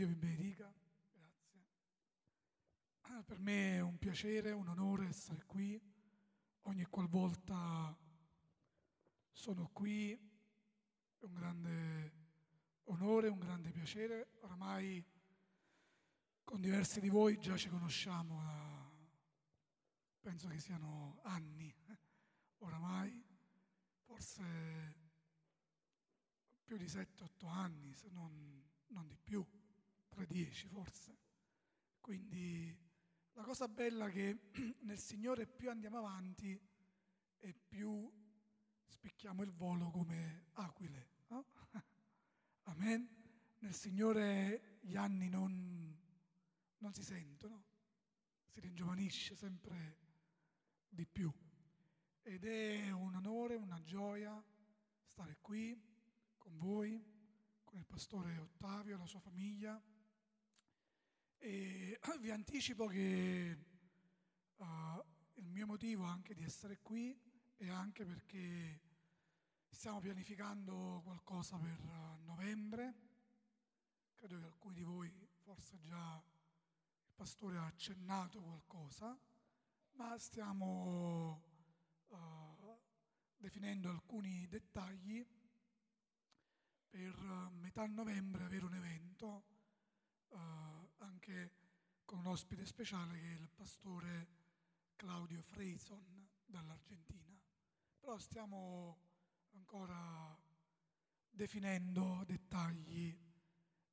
Dio 0.00 0.08
vi 0.08 0.14
benedica, 0.14 0.74
grazie. 1.12 1.62
Per 3.22 3.38
me 3.38 3.74
è 3.74 3.80
un 3.80 3.98
piacere, 3.98 4.50
un 4.50 4.66
onore 4.68 5.08
essere 5.08 5.44
qui. 5.44 5.78
Ogni 6.62 6.84
qualvolta 6.84 7.94
sono 9.30 9.68
qui 9.74 10.12
è 10.12 11.24
un 11.24 11.34
grande 11.34 12.12
onore, 12.84 13.28
un 13.28 13.40
grande 13.40 13.72
piacere. 13.72 14.30
Oramai 14.40 15.04
con 16.44 16.62
diversi 16.62 17.00
di 17.00 17.10
voi 17.10 17.38
già 17.38 17.58
ci 17.58 17.68
conosciamo 17.68 18.40
da, 18.40 18.90
penso 20.18 20.48
che 20.48 20.60
siano 20.60 21.20
anni, 21.24 21.76
oramai, 22.60 23.22
forse 24.06 24.96
più 26.64 26.78
di 26.78 26.86
7-8 26.86 27.46
anni, 27.48 27.92
se 27.92 28.08
non, 28.08 28.66
non 28.86 29.06
di 29.06 29.18
più, 29.22 29.46
3-10 30.14 30.68
forse. 30.68 31.18
Quindi 32.00 32.76
la 33.32 33.42
cosa 33.42 33.68
bella 33.68 34.06
è 34.06 34.10
che 34.10 34.50
nel 34.82 34.98
Signore 34.98 35.46
più 35.46 35.70
andiamo 35.70 35.98
avanti 35.98 36.58
e 37.38 37.54
più 37.54 38.10
spicchiamo 38.86 39.42
il 39.42 39.52
volo 39.52 39.90
come 39.90 40.46
aquile. 40.52 41.08
No? 41.28 41.46
Amen. 42.64 43.18
Nel 43.58 43.74
Signore 43.74 44.78
gli 44.80 44.96
anni 44.96 45.28
non, 45.28 45.98
non 46.78 46.94
si 46.94 47.02
sentono, 47.02 47.64
si 48.46 48.60
ringiovanisce 48.60 49.34
sempre 49.36 49.98
di 50.88 51.06
più. 51.06 51.32
Ed 52.22 52.44
è 52.44 52.90
un 52.90 53.14
onore, 53.14 53.56
una 53.56 53.82
gioia 53.82 54.42
stare 55.04 55.38
qui 55.40 55.78
con 56.38 56.56
voi, 56.56 57.02
con 57.64 57.78
il 57.78 57.84
pastore 57.84 58.38
Ottavio 58.38 58.94
e 58.94 58.98
la 58.98 59.06
sua 59.06 59.20
famiglia. 59.20 59.80
E 61.42 61.98
vi 62.18 62.30
anticipo 62.30 62.86
che 62.86 63.56
uh, 64.56 64.64
il 65.36 65.48
mio 65.48 65.64
motivo 65.64 66.04
anche 66.04 66.34
di 66.34 66.42
essere 66.42 66.80
qui 66.82 67.18
è 67.56 67.66
anche 67.70 68.04
perché 68.04 68.78
stiamo 69.70 70.00
pianificando 70.00 71.00
qualcosa 71.02 71.56
per 71.56 71.80
uh, 71.80 72.22
novembre. 72.26 72.94
Credo 74.16 74.38
che 74.38 74.44
alcuni 74.44 74.74
di 74.74 74.82
voi 74.82 75.10
forse 75.38 75.80
già 75.80 76.22
il 77.06 77.12
pastore 77.14 77.56
ha 77.56 77.64
accennato 77.64 78.42
qualcosa, 78.42 79.18
ma 79.92 80.18
stiamo 80.18 81.42
uh, 82.08 82.78
definendo 83.38 83.88
alcuni 83.88 84.46
dettagli 84.46 85.26
per 86.90 87.14
metà 87.52 87.86
novembre 87.86 88.44
avere 88.44 88.66
un 88.66 88.74
evento 88.74 89.44
anche 91.00 91.52
con 92.04 92.18
un 92.18 92.26
ospite 92.26 92.66
speciale 92.66 93.18
che 93.18 93.32
è 93.32 93.38
il 93.38 93.48
pastore 93.48 94.28
Claudio 94.96 95.42
Freison 95.42 96.28
dall'Argentina. 96.44 97.38
Però 97.98 98.18
stiamo 98.18 98.98
ancora 99.52 100.36
definendo 101.30 102.24
dettagli 102.26 103.16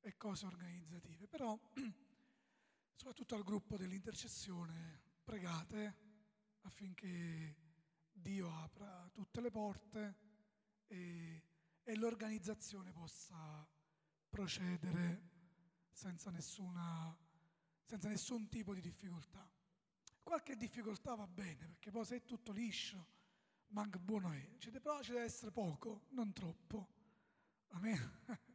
e 0.00 0.16
cose 0.16 0.46
organizzative. 0.46 1.26
Però 1.26 1.58
soprattutto 2.94 3.34
al 3.34 3.44
gruppo 3.44 3.76
dell'intercessione 3.76 5.00
pregate 5.22 6.06
affinché 6.62 7.56
Dio 8.12 8.52
apra 8.52 9.08
tutte 9.12 9.40
le 9.40 9.50
porte 9.50 10.16
e, 10.86 11.42
e 11.82 11.96
l'organizzazione 11.96 12.92
possa 12.92 13.66
procedere 14.28 15.27
senza, 15.98 16.30
nessuna, 16.30 17.12
senza 17.82 18.08
nessun 18.08 18.48
tipo 18.48 18.72
di 18.72 18.80
difficoltà. 18.80 19.50
Qualche 20.22 20.54
difficoltà 20.54 21.16
va 21.16 21.26
bene, 21.26 21.66
perché 21.66 21.90
poi 21.90 22.04
se 22.04 22.16
è 22.16 22.24
tutto 22.24 22.52
liscio, 22.52 23.04
manca 23.68 23.98
buono 23.98 24.30
è. 24.30 24.48
Però 24.80 25.02
ci 25.02 25.10
deve 25.10 25.24
essere 25.24 25.50
poco, 25.50 26.06
non 26.10 26.32
troppo. 26.32 26.88
Amen. 27.70 28.20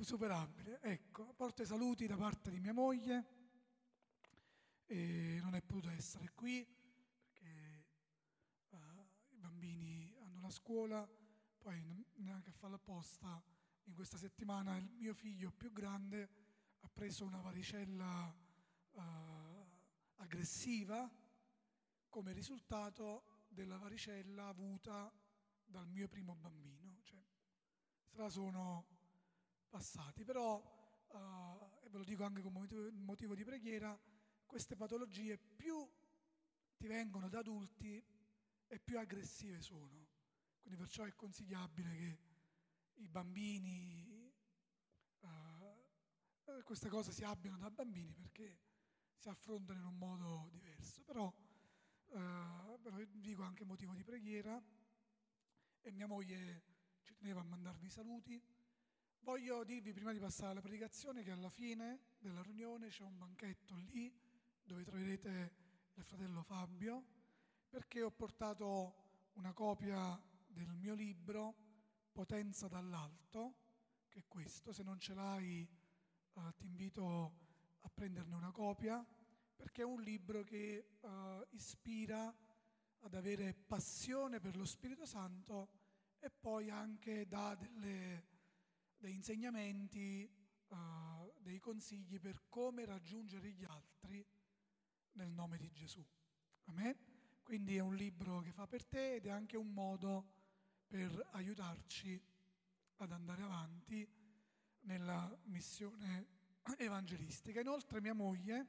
Superabile. 0.00 0.80
Ecco, 0.80 1.34
porto 1.34 1.62
i 1.62 1.66
saluti 1.66 2.06
da 2.06 2.16
parte 2.16 2.50
di 2.50 2.58
mia 2.58 2.72
moglie 2.72 3.32
e 4.86 5.38
non 5.42 5.54
è 5.54 5.60
potuto 5.62 5.90
essere 5.90 6.30
qui 6.34 6.66
perché 6.66 7.86
uh, 8.70 8.76
i 9.30 9.36
bambini 9.36 10.14
hanno 10.20 10.40
la 10.40 10.50
scuola, 10.50 11.06
poi 11.58 12.04
neanche 12.16 12.50
a 12.50 12.52
farlo 12.52 12.76
apposta, 12.76 13.42
in 13.84 13.94
questa 13.94 14.16
settimana 14.16 14.76
il 14.76 14.90
mio 14.96 15.14
figlio 15.14 15.50
più 15.52 15.72
grande 15.72 16.43
ha 16.84 16.88
preso 16.92 17.24
una 17.24 17.40
varicella 17.40 18.34
uh, 18.92 19.00
aggressiva 20.16 21.10
come 22.10 22.32
risultato 22.32 23.46
della 23.48 23.78
varicella 23.78 24.48
avuta 24.48 25.10
dal 25.64 25.88
mio 25.88 26.08
primo 26.08 26.34
bambino. 26.34 27.00
Cioè, 27.02 27.18
se 28.04 28.18
la 28.18 28.28
sono 28.28 28.86
passati, 29.70 30.24
però, 30.24 30.56
uh, 31.08 31.84
e 31.84 31.88
ve 31.88 31.98
lo 31.98 32.04
dico 32.04 32.24
anche 32.24 32.42
come 32.42 32.68
motivo 32.92 33.34
di 33.34 33.44
preghiera, 33.44 33.98
queste 34.44 34.76
patologie 34.76 35.38
più 35.38 35.88
ti 36.76 36.86
vengono 36.86 37.30
da 37.30 37.38
adulti 37.38 38.04
e 38.66 38.78
più 38.78 38.98
aggressive 38.98 39.62
sono. 39.62 40.06
Quindi 40.60 40.78
perciò 40.78 41.04
è 41.04 41.14
consigliabile 41.14 41.96
che 41.96 42.18
i 42.96 43.08
bambini, 43.08 44.13
uh, 46.44 46.62
queste 46.62 46.88
cose 46.88 47.12
si 47.12 47.24
abbiano 47.24 47.58
da 47.58 47.70
bambini 47.70 48.12
perché 48.14 48.58
si 49.16 49.28
affrontano 49.28 49.78
in 49.78 49.86
un 49.86 49.98
modo 49.98 50.48
diverso. 50.50 51.02
Però 51.02 51.32
ve 52.14 52.90
lo 52.90 53.04
dico 53.12 53.42
anche 53.42 53.64
motivo 53.64 53.92
di 53.94 54.04
preghiera 54.04 54.62
e 55.80 55.90
mia 55.90 56.06
moglie 56.06 56.62
ci 57.02 57.14
teneva 57.14 57.40
a 57.40 57.44
mandarvi 57.44 57.86
i 57.86 57.90
saluti. 57.90 58.42
Voglio 59.20 59.64
dirvi 59.64 59.92
prima 59.92 60.12
di 60.12 60.18
passare 60.18 60.52
alla 60.52 60.60
predicazione 60.60 61.22
che 61.22 61.30
alla 61.30 61.48
fine 61.48 62.14
della 62.18 62.42
riunione 62.42 62.88
c'è 62.88 63.02
un 63.04 63.16
banchetto 63.16 63.74
lì 63.74 64.14
dove 64.62 64.84
troverete 64.84 65.54
il 65.94 66.04
fratello 66.04 66.42
Fabio, 66.42 67.04
perché 67.68 68.02
ho 68.02 68.10
portato 68.10 69.30
una 69.34 69.52
copia 69.52 70.20
del 70.46 70.72
mio 70.74 70.94
libro 70.94 71.62
Potenza 72.12 72.68
dall'alto, 72.68 73.54
che 74.08 74.20
è 74.20 74.24
questo, 74.28 74.72
se 74.72 74.82
non 74.82 75.00
ce 75.00 75.14
l'hai 75.14 75.66
eh, 76.34 76.54
ti 76.56 76.66
invito 76.66 77.38
a 77.80 77.88
prenderne 77.88 78.34
una 78.34 78.50
copia, 78.50 79.04
perché 79.54 79.82
è 79.82 79.84
un 79.84 80.02
libro 80.02 80.42
che 80.42 80.96
eh, 81.00 81.46
ispira 81.50 82.34
ad 83.00 83.14
avere 83.14 83.54
passione 83.54 84.40
per 84.40 84.56
lo 84.56 84.64
Spirito 84.64 85.04
Santo 85.04 85.68
e 86.18 86.30
poi 86.30 86.70
anche 86.70 87.26
dà 87.26 87.54
delle, 87.54 88.26
dei 88.96 89.12
insegnamenti, 89.12 90.26
uh, 90.68 91.32
dei 91.38 91.58
consigli 91.58 92.18
per 92.18 92.48
come 92.48 92.86
raggiungere 92.86 93.50
gli 93.50 93.64
altri 93.64 94.26
nel 95.12 95.30
nome 95.30 95.58
di 95.58 95.70
Gesù. 95.70 96.02
Amen? 96.64 96.96
Quindi 97.42 97.76
è 97.76 97.80
un 97.80 97.94
libro 97.94 98.40
che 98.40 98.52
fa 98.52 98.66
per 98.66 98.86
te 98.86 99.16
ed 99.16 99.26
è 99.26 99.30
anche 99.30 99.58
un 99.58 99.70
modo 99.70 100.32
per 100.86 101.28
aiutarci 101.32 102.18
ad 102.96 103.12
andare 103.12 103.42
avanti 103.42 104.23
nella 104.84 105.36
missione 105.44 106.26
evangelistica. 106.78 107.60
Inoltre 107.60 108.00
mia 108.00 108.14
moglie, 108.14 108.66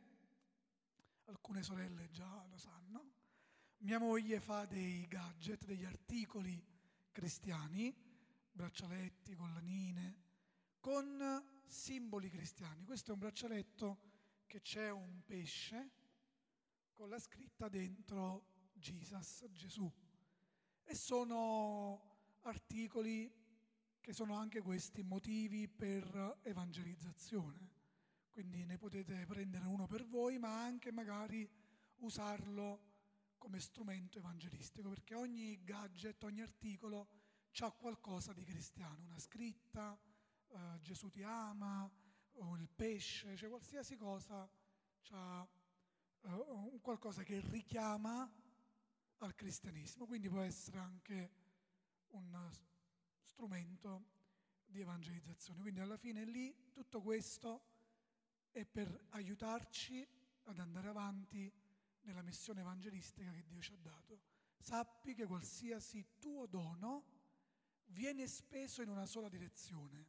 alcune 1.26 1.64
sorelle 1.64 2.10
già 2.10 2.46
lo 2.50 2.58
sanno, 2.58 3.14
mia 3.80 4.00
moglie 4.00 4.40
fa 4.40 4.66
dei 4.66 5.08
gadget, 5.08 5.66
degli 5.66 5.86
articoli 5.86 6.64
cristiani, 7.12 7.96
braccialetti, 8.52 9.36
collanine, 9.36 10.24
con 10.80 11.64
simboli 11.66 12.30
cristiani. 12.30 12.84
Questo 12.84 13.12
è 13.12 13.14
un 13.14 13.20
braccialetto 13.20 14.00
che 14.46 14.62
c'è 14.62 14.90
un 14.90 15.24
pesce 15.26 15.92
con 16.94 17.10
la 17.10 17.20
scritta 17.20 17.68
dentro 17.68 18.54
Jesus, 18.74 19.46
Gesù. 19.52 19.92
E 20.84 20.96
sono 20.96 22.38
articoli 22.42 23.32
che 24.06 24.14
sono 24.14 24.36
anche 24.36 24.62
questi 24.62 25.02
motivi 25.02 25.68
per 25.68 26.38
evangelizzazione. 26.44 27.72
Quindi 28.30 28.64
ne 28.64 28.78
potete 28.78 29.26
prendere 29.26 29.66
uno 29.66 29.88
per 29.88 30.06
voi, 30.06 30.38
ma 30.38 30.62
anche 30.62 30.92
magari 30.92 31.50
usarlo 32.02 32.84
come 33.40 33.60
strumento 33.60 34.20
evangelistico, 34.20 34.90
perché 34.90 35.16
ogni 35.16 35.64
gadget, 35.64 36.22
ogni 36.22 36.42
articolo 36.42 37.08
ha 37.62 37.72
qualcosa 37.72 38.32
di 38.32 38.44
cristiano, 38.44 39.06
una 39.06 39.18
scritta, 39.18 39.98
eh, 40.50 40.80
Gesù 40.82 41.10
ti 41.10 41.24
ama, 41.24 41.92
o 42.34 42.56
il 42.58 42.70
pesce, 42.70 43.36
cioè 43.36 43.50
qualsiasi 43.50 43.96
cosa 43.96 44.48
ha 45.14 45.48
uh, 46.22 46.80
qualcosa 46.80 47.24
che 47.24 47.40
richiama 47.40 48.32
al 49.18 49.34
cristianesimo, 49.34 50.06
quindi 50.06 50.30
può 50.30 50.42
essere 50.42 50.78
anche 50.78 51.32
un 52.10 52.36
strumento 53.36 54.06
di 54.66 54.80
evangelizzazione. 54.80 55.60
Quindi 55.62 55.82
alla 55.82 55.98
fine 55.98 56.24
lì 56.24 56.72
tutto 56.72 57.02
questo 57.02 57.74
e 58.52 58.66
per 58.66 59.08
aiutarci 59.10 60.08
ad 60.44 60.60
andare 60.60 60.88
avanti 60.88 61.52
nella 62.04 62.22
missione 62.22 62.62
evangelistica 62.62 63.30
che 63.32 63.44
Dio 63.44 63.62
ci 63.62 63.74
ha 63.74 63.78
dato. 63.78 64.22
Sappi 64.58 65.14
che 65.14 65.26
qualsiasi 65.26 66.18
tuo 66.18 66.46
dono 66.48 67.14
viene 67.88 68.26
speso 68.26 68.82
in 68.82 68.90
una 68.90 69.06
sola 69.06 69.28
direzione, 69.28 70.08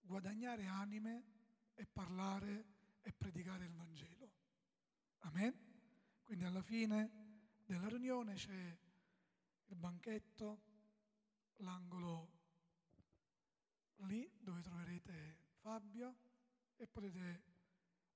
guadagnare 0.00 0.66
anime 0.66 1.24
e 1.74 1.84
parlare 1.84 2.66
e 3.02 3.12
predicare 3.12 3.64
il 3.64 3.72
Vangelo. 3.72 4.30
Amen? 5.20 5.52
Quindi 6.22 6.44
alla 6.44 6.62
fine 6.62 7.10
della 7.64 7.88
riunione 7.88 8.34
c'è 8.34 8.78
il 9.66 9.76
banchetto, 9.76 10.70
l'angolo 11.56 12.40
lì 14.06 14.30
dove 14.40 14.62
troverete 14.62 15.50
Fabio 15.60 16.16
e 16.76 16.86
potete 16.86 17.42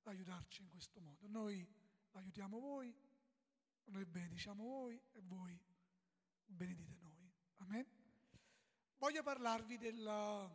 aiutarci 0.02 0.62
in 0.62 0.68
questo 0.68 1.00
modo. 1.00 1.26
Noi 1.28 1.66
aiutiamo 2.12 2.58
voi, 2.58 2.94
noi 3.84 4.04
benediciamo 4.04 4.64
voi 4.64 5.00
e 5.12 5.20
voi 5.22 5.60
benedite 6.44 6.96
noi. 7.00 7.32
Amen. 7.56 7.86
Voglio 8.98 9.22
parlarvi 9.22 9.76
della, 9.76 10.50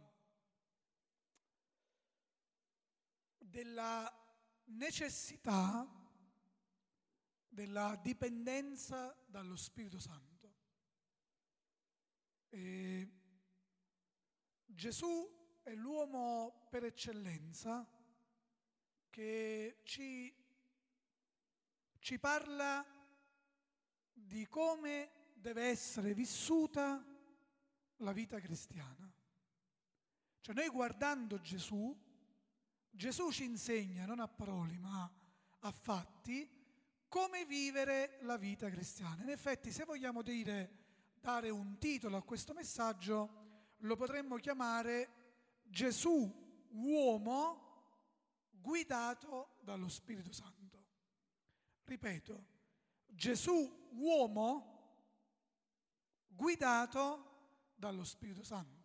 della 3.37 4.11
necessità 4.65 5.99
della 7.47 7.99
dipendenza 8.01 9.15
dallo 9.27 9.57
Spirito 9.57 9.99
Santo. 9.99 10.30
E 12.53 13.09
Gesù 14.65 15.59
è 15.63 15.73
l'uomo 15.73 16.67
per 16.69 16.83
eccellenza 16.83 17.87
che 19.09 19.79
ci, 19.83 20.33
ci 21.99 22.19
parla 22.19 22.85
di 24.11 24.45
come 24.47 25.31
deve 25.33 25.63
essere 25.63 26.13
vissuta 26.13 27.01
la 27.97 28.11
vita 28.11 28.39
cristiana. 28.41 29.09
Cioè 30.41 30.53
noi 30.53 30.67
guardando 30.67 31.39
Gesù, 31.39 31.97
Gesù 32.89 33.31
ci 33.31 33.45
insegna 33.45 34.05
non 34.05 34.19
a 34.19 34.27
parole 34.27 34.77
ma 34.77 35.09
a 35.59 35.71
fatti 35.71 36.49
come 37.07 37.45
vivere 37.45 38.17
la 38.23 38.35
vita 38.35 38.69
cristiana. 38.69 39.21
In 39.23 39.29
effetti 39.29 39.71
se 39.71 39.85
vogliamo 39.85 40.21
dire, 40.21 40.80
dare 41.21 41.49
un 41.51 41.77
titolo 41.77 42.17
a 42.17 42.23
questo 42.23 42.53
messaggio, 42.53 43.75
lo 43.77 43.95
potremmo 43.95 44.37
chiamare 44.37 45.59
Gesù 45.63 46.67
uomo 46.71 47.69
guidato 48.49 49.57
dallo 49.61 49.87
Spirito 49.87 50.31
Santo. 50.31 50.59
Ripeto, 51.83 52.45
Gesù 53.05 53.89
uomo 53.91 54.69
guidato 56.27 57.73
dallo 57.75 58.03
Spirito 58.03 58.43
Santo. 58.43 58.79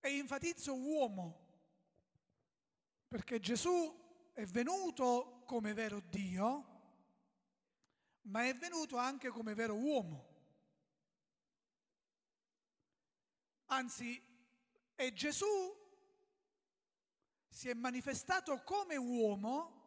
E 0.00 0.16
enfatizzo 0.16 0.74
uomo, 0.74 1.40
perché 3.06 3.38
Gesù 3.38 4.30
è 4.32 4.44
venuto 4.46 5.42
come 5.44 5.74
vero 5.74 6.00
Dio, 6.00 6.71
ma 8.22 8.46
è 8.46 8.54
venuto 8.56 8.96
anche 8.96 9.28
come 9.30 9.54
vero 9.54 9.74
uomo. 9.74 10.30
Anzi, 13.66 14.20
è 14.94 15.12
Gesù 15.12 15.80
si 17.48 17.68
è 17.68 17.74
manifestato 17.74 18.62
come 18.62 18.96
uomo 18.96 19.80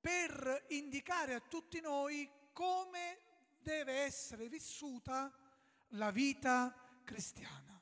per 0.00 0.66
indicare 0.68 1.34
a 1.34 1.40
tutti 1.40 1.80
noi 1.80 2.30
come 2.52 3.18
deve 3.62 4.00
essere 4.00 4.48
vissuta 4.48 5.32
la 5.94 6.10
vita 6.10 6.74
cristiana. 7.04 7.80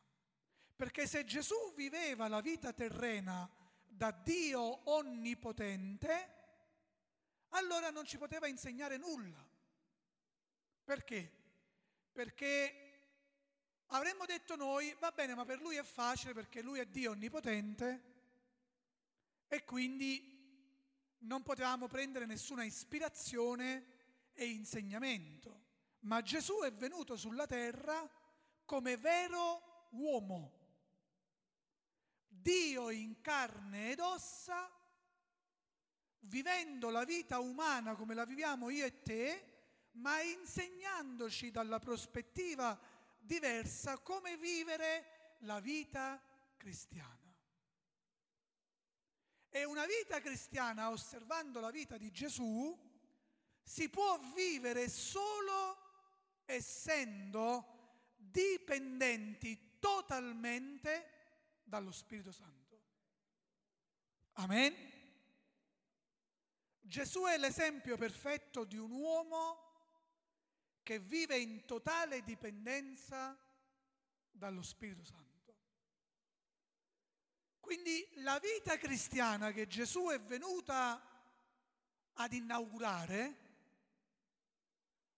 Perché 0.75 1.07
se 1.07 1.25
Gesù 1.25 1.75
viveva 1.75 2.29
la 2.29 2.41
vita 2.41 2.73
terrena 2.73 3.49
da 3.87 4.13
Dio 4.13 4.89
onnipotente, 4.91 6.37
allora 7.51 7.91
non 7.91 8.05
ci 8.05 8.19
poteva 8.19 8.47
insegnare 8.47 8.97
nulla. 8.97 9.48
Perché? 10.89 11.31
Perché 12.13 13.03
avremmo 13.89 14.25
detto 14.25 14.57
noi, 14.57 14.97
va 14.99 15.11
bene, 15.11 15.35
ma 15.35 15.45
per 15.45 15.61
lui 15.61 15.77
è 15.77 15.83
facile 15.83 16.33
perché 16.33 16.63
lui 16.63 16.79
è 16.79 16.87
Dio 16.87 17.11
onnipotente 17.11 18.05
e 19.49 19.65
quindi 19.67 21.15
non 21.19 21.43
potevamo 21.43 21.89
prendere 21.89 22.25
nessuna 22.25 22.65
ispirazione 22.65 24.33
e 24.33 24.47
insegnamento. 24.47 25.67
Ma 26.01 26.23
Gesù 26.23 26.61
è 26.63 26.73
venuto 26.73 27.17
sulla 27.17 27.45
terra 27.45 28.11
come 28.65 28.97
vero 28.97 29.89
uomo, 29.91 30.57
Dio 32.27 32.89
in 32.89 33.21
carne 33.21 33.91
ed 33.91 34.01
ossa, 34.01 34.75
vivendo 36.21 36.89
la 36.89 37.05
vita 37.05 37.41
umana 37.41 37.95
come 37.95 38.15
la 38.15 38.25
viviamo 38.25 38.71
io 38.71 38.87
e 38.87 39.03
te, 39.03 39.58
ma 39.93 40.21
insegnandoci 40.21 41.51
dalla 41.51 41.79
prospettiva 41.79 42.79
diversa 43.19 43.99
come 43.99 44.37
vivere 44.37 45.37
la 45.41 45.61
vita 45.61 46.23
cristiana. 46.57 47.17
E 49.51 49.65
una 49.65 49.87
vita 49.87 50.21
cristiana, 50.21 50.91
osservando 50.91 51.61
la 51.61 51.71
vita 51.71 51.97
di 51.97 52.11
Gesù, 52.11 52.77
si 53.63 53.89
può 53.89 54.19
vivere 54.35 54.89
solo 54.89 55.77
essendo 56.45 57.77
dipendenti 58.17 59.79
totalmente 59.79 61.17
dallo 61.65 61.93
Spirito 61.93 62.33
Santo. 62.33 62.57
Amen? 64.35 64.75
Gesù 66.81 67.25
è 67.25 67.37
l'esempio 67.37 67.97
perfetto 67.97 68.65
di 68.65 68.79
un 68.79 68.91
uomo 68.93 69.68
che 70.89 71.01
vive 71.01 71.37
in 71.37 71.67
totale 71.67 72.23
dipendenza 72.23 73.39
dallo 74.31 74.63
Spirito 74.63 75.05
Santo. 75.05 75.55
Quindi 77.61 78.09
la 78.23 78.39
vita 78.39 78.79
cristiana 78.79 79.53
che 79.53 79.67
Gesù 79.67 80.07
è 80.09 80.19
venuta 80.19 80.99
ad 82.15 82.33
inaugurare, 82.33 83.37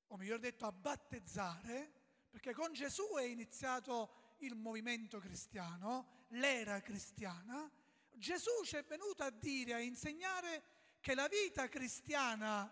o 0.08 0.16
meglio 0.16 0.38
detto 0.38 0.66
a 0.66 0.72
battezzare, 0.72 1.92
perché 2.28 2.52
con 2.52 2.72
Gesù 2.72 3.06
è 3.16 3.22
iniziato 3.22 4.34
il 4.38 4.56
movimento 4.56 5.20
cristiano, 5.20 6.24
l'era 6.30 6.80
cristiana, 6.80 7.70
Gesù 8.10 8.64
ci 8.64 8.74
è 8.74 8.82
venuto 8.82 9.22
a 9.22 9.30
dire, 9.30 9.74
a 9.74 9.78
insegnare 9.78 10.64
che 10.98 11.14
la 11.14 11.28
vita 11.28 11.68
cristiana 11.68 12.68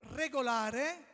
regolare, 0.00 1.11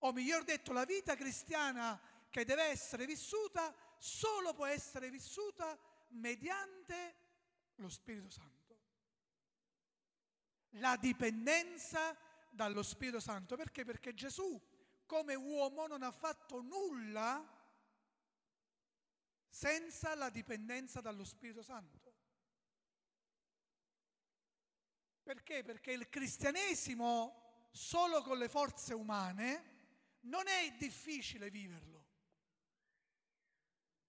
o 0.00 0.12
meglio 0.12 0.42
detto 0.42 0.72
la 0.72 0.84
vita 0.84 1.14
cristiana 1.16 1.98
che 2.28 2.44
deve 2.44 2.64
essere 2.64 3.06
vissuta, 3.06 3.74
solo 3.98 4.52
può 4.52 4.66
essere 4.66 5.10
vissuta 5.10 5.78
mediante 6.08 7.14
lo 7.76 7.88
Spirito 7.88 8.28
Santo. 8.28 8.54
La 10.70 10.96
dipendenza 10.96 12.16
dallo 12.50 12.82
Spirito 12.82 13.20
Santo. 13.20 13.56
Perché? 13.56 13.84
Perché 13.84 14.12
Gesù 14.14 14.60
come 15.06 15.34
uomo 15.34 15.86
non 15.86 16.02
ha 16.02 16.10
fatto 16.10 16.60
nulla 16.60 17.54
senza 19.48 20.14
la 20.14 20.28
dipendenza 20.28 21.00
dallo 21.00 21.24
Spirito 21.24 21.62
Santo. 21.62 22.14
Perché? 25.22 25.62
Perché 25.62 25.92
il 25.92 26.08
cristianesimo 26.08 27.68
solo 27.70 28.22
con 28.22 28.38
le 28.38 28.48
forze 28.48 28.94
umane 28.94 29.75
non 30.26 30.46
è 30.46 30.72
difficile 30.78 31.50
viverlo. 31.50 32.04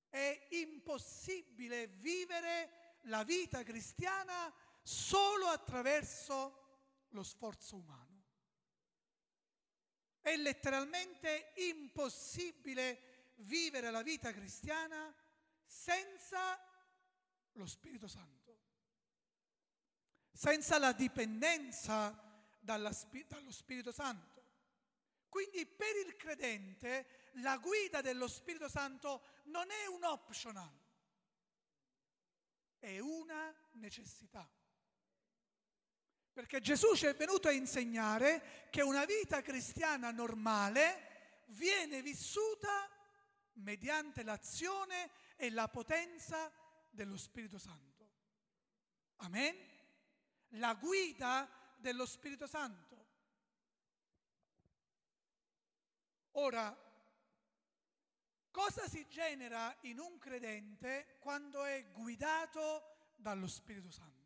È 0.10 0.48
impossibile 0.52 1.88
vivere 1.88 2.98
la 3.04 3.24
vita 3.24 3.64
cristiana 3.64 4.54
solo 4.82 5.48
attraverso 5.48 7.06
lo 7.10 7.24
sforzo 7.24 7.76
umano. 7.76 8.26
È 10.22 10.36
letteralmente 10.36 11.54
impossibile 11.56 13.34
vivere 13.38 13.92
la 13.92 14.02
vita 14.02 14.32
cristiana 14.32 15.14
senza 15.66 16.60
lo 17.54 17.66
Spirito 17.66 18.08
Santo, 18.08 18.60
senza 20.32 20.78
la 20.80 20.92
dipendenza 20.92 22.56
dallo 22.60 22.92
Spirito 22.92 23.92
Santo. 23.92 24.37
Quindi 25.29 25.65
per 25.65 25.96
il 26.05 26.15
credente 26.15 27.31
la 27.41 27.57
guida 27.57 28.01
dello 28.01 28.27
Spirito 28.27 28.69
Santo 28.69 29.24
non 29.46 29.69
è 29.69 29.86
un 29.88 30.03
optional, 30.03 30.72
è 32.79 33.00
una 33.00 33.53
necessità. 33.74 34.50
Perché 36.31 36.62
Gesù 36.62 36.96
ci 36.96 37.07
è 37.07 37.15
venuto 37.15 37.48
a 37.48 37.51
insegnare 37.51 38.67
che 38.69 38.84
una 38.84 39.05
vita 39.05 39.41
cristiana 39.41 40.12
normale 40.12 41.43
viene 41.48 42.01
vissuta 42.01 42.88
mediante 43.53 44.24
l'azione 44.24 45.10
e 45.36 45.50
la 45.50 45.67
potenza 45.67 46.51
dello 46.89 47.17
Spirito 47.17 47.57
Santo. 47.57 48.10
Amen? 49.17 49.55
La 50.51 50.75
guida 50.75 51.50
dello 51.77 52.05
Spirito 52.05 52.48
Santo. 52.48 52.97
Ora, 56.39 56.75
cosa 58.51 58.88
si 58.88 59.08
genera 59.08 59.75
in 59.82 60.00
un 60.00 60.17
credente 60.17 61.17
quando 61.20 61.63
è 61.63 61.91
guidato 61.91 63.13
dallo 63.15 63.48
Spirito 63.48 63.91
Santo? 63.91 64.17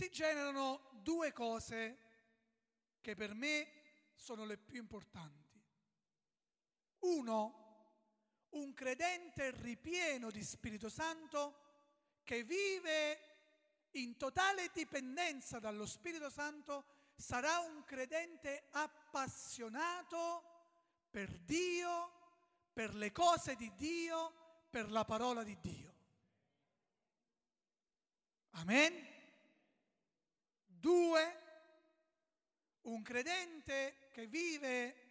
si 0.00 0.08
generano 0.08 0.88
due 1.02 1.30
cose 1.30 1.98
che 3.02 3.14
per 3.14 3.34
me 3.34 3.68
sono 4.14 4.46
le 4.46 4.56
più 4.56 4.80
importanti. 4.80 5.62
Uno, 7.00 7.98
un 8.50 8.72
credente 8.72 9.50
ripieno 9.50 10.30
di 10.30 10.42
Spirito 10.42 10.88
Santo 10.88 12.20
che 12.24 12.44
vive 12.44 13.18
in 13.92 14.16
totale 14.16 14.70
dipendenza 14.72 15.58
dallo 15.58 15.84
Spirito 15.84 16.30
Santo 16.30 16.86
sarà 17.14 17.58
un 17.58 17.84
credente 17.84 18.68
appassionato 18.70 20.49
per 21.10 21.36
Dio, 21.40 22.10
per 22.72 22.94
le 22.94 23.10
cose 23.12 23.56
di 23.56 23.74
Dio, 23.74 24.66
per 24.70 24.90
la 24.90 25.04
parola 25.04 25.42
di 25.42 25.58
Dio. 25.60 25.94
Amen. 28.52 29.08
Due, 30.64 31.42
un 32.82 33.02
credente 33.02 34.08
che 34.12 34.26
vive 34.26 35.08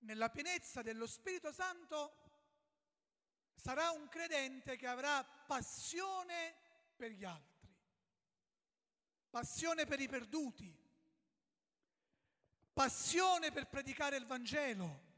nella 0.00 0.30
pienezza 0.30 0.82
dello 0.82 1.06
Spirito 1.06 1.52
Santo 1.52 2.20
sarà 3.54 3.90
un 3.90 4.08
credente 4.08 4.76
che 4.76 4.86
avrà 4.86 5.24
passione 5.24 6.54
per 6.96 7.10
gli 7.10 7.24
altri, 7.24 7.68
passione 9.30 9.86
per 9.86 10.00
i 10.00 10.08
perduti, 10.08 10.81
passione 12.72 13.52
per 13.52 13.68
predicare 13.68 14.16
il 14.16 14.26
Vangelo. 14.26 15.10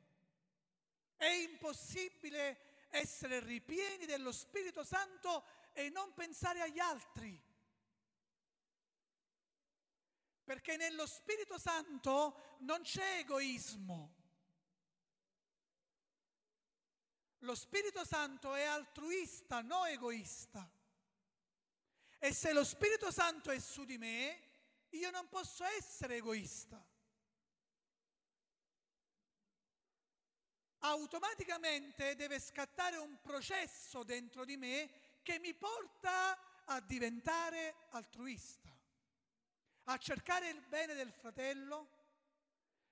È 1.16 1.26
impossibile 1.26 2.86
essere 2.90 3.40
ripieni 3.40 4.06
dello 4.06 4.32
Spirito 4.32 4.84
Santo 4.84 5.44
e 5.72 5.88
non 5.90 6.12
pensare 6.14 6.60
agli 6.60 6.78
altri. 6.78 7.42
Perché 10.44 10.76
nello 10.76 11.06
Spirito 11.06 11.58
Santo 11.58 12.56
non 12.60 12.82
c'è 12.82 13.18
egoismo. 13.18 14.22
Lo 17.38 17.54
Spirito 17.54 18.04
Santo 18.04 18.54
è 18.54 18.62
altruista, 18.62 19.60
non 19.60 19.86
egoista. 19.86 20.70
E 22.18 22.32
se 22.32 22.52
lo 22.52 22.64
Spirito 22.64 23.10
Santo 23.10 23.50
è 23.50 23.58
su 23.58 23.84
di 23.84 23.98
me, 23.98 24.42
io 24.90 25.10
non 25.10 25.28
posso 25.28 25.64
essere 25.64 26.16
egoista. 26.16 26.82
Automaticamente 30.86 32.14
deve 32.14 32.38
scattare 32.38 32.96
un 32.98 33.18
processo 33.20 34.02
dentro 34.02 34.44
di 34.44 34.56
me 34.56 34.90
che 35.22 35.38
mi 35.38 35.54
porta 35.54 36.64
a 36.66 36.80
diventare 36.80 37.86
altruista 37.90 38.64
a 39.84 39.98
cercare 39.98 40.48
il 40.48 40.60
bene 40.62 40.94
del 40.94 41.12
fratello, 41.12 41.88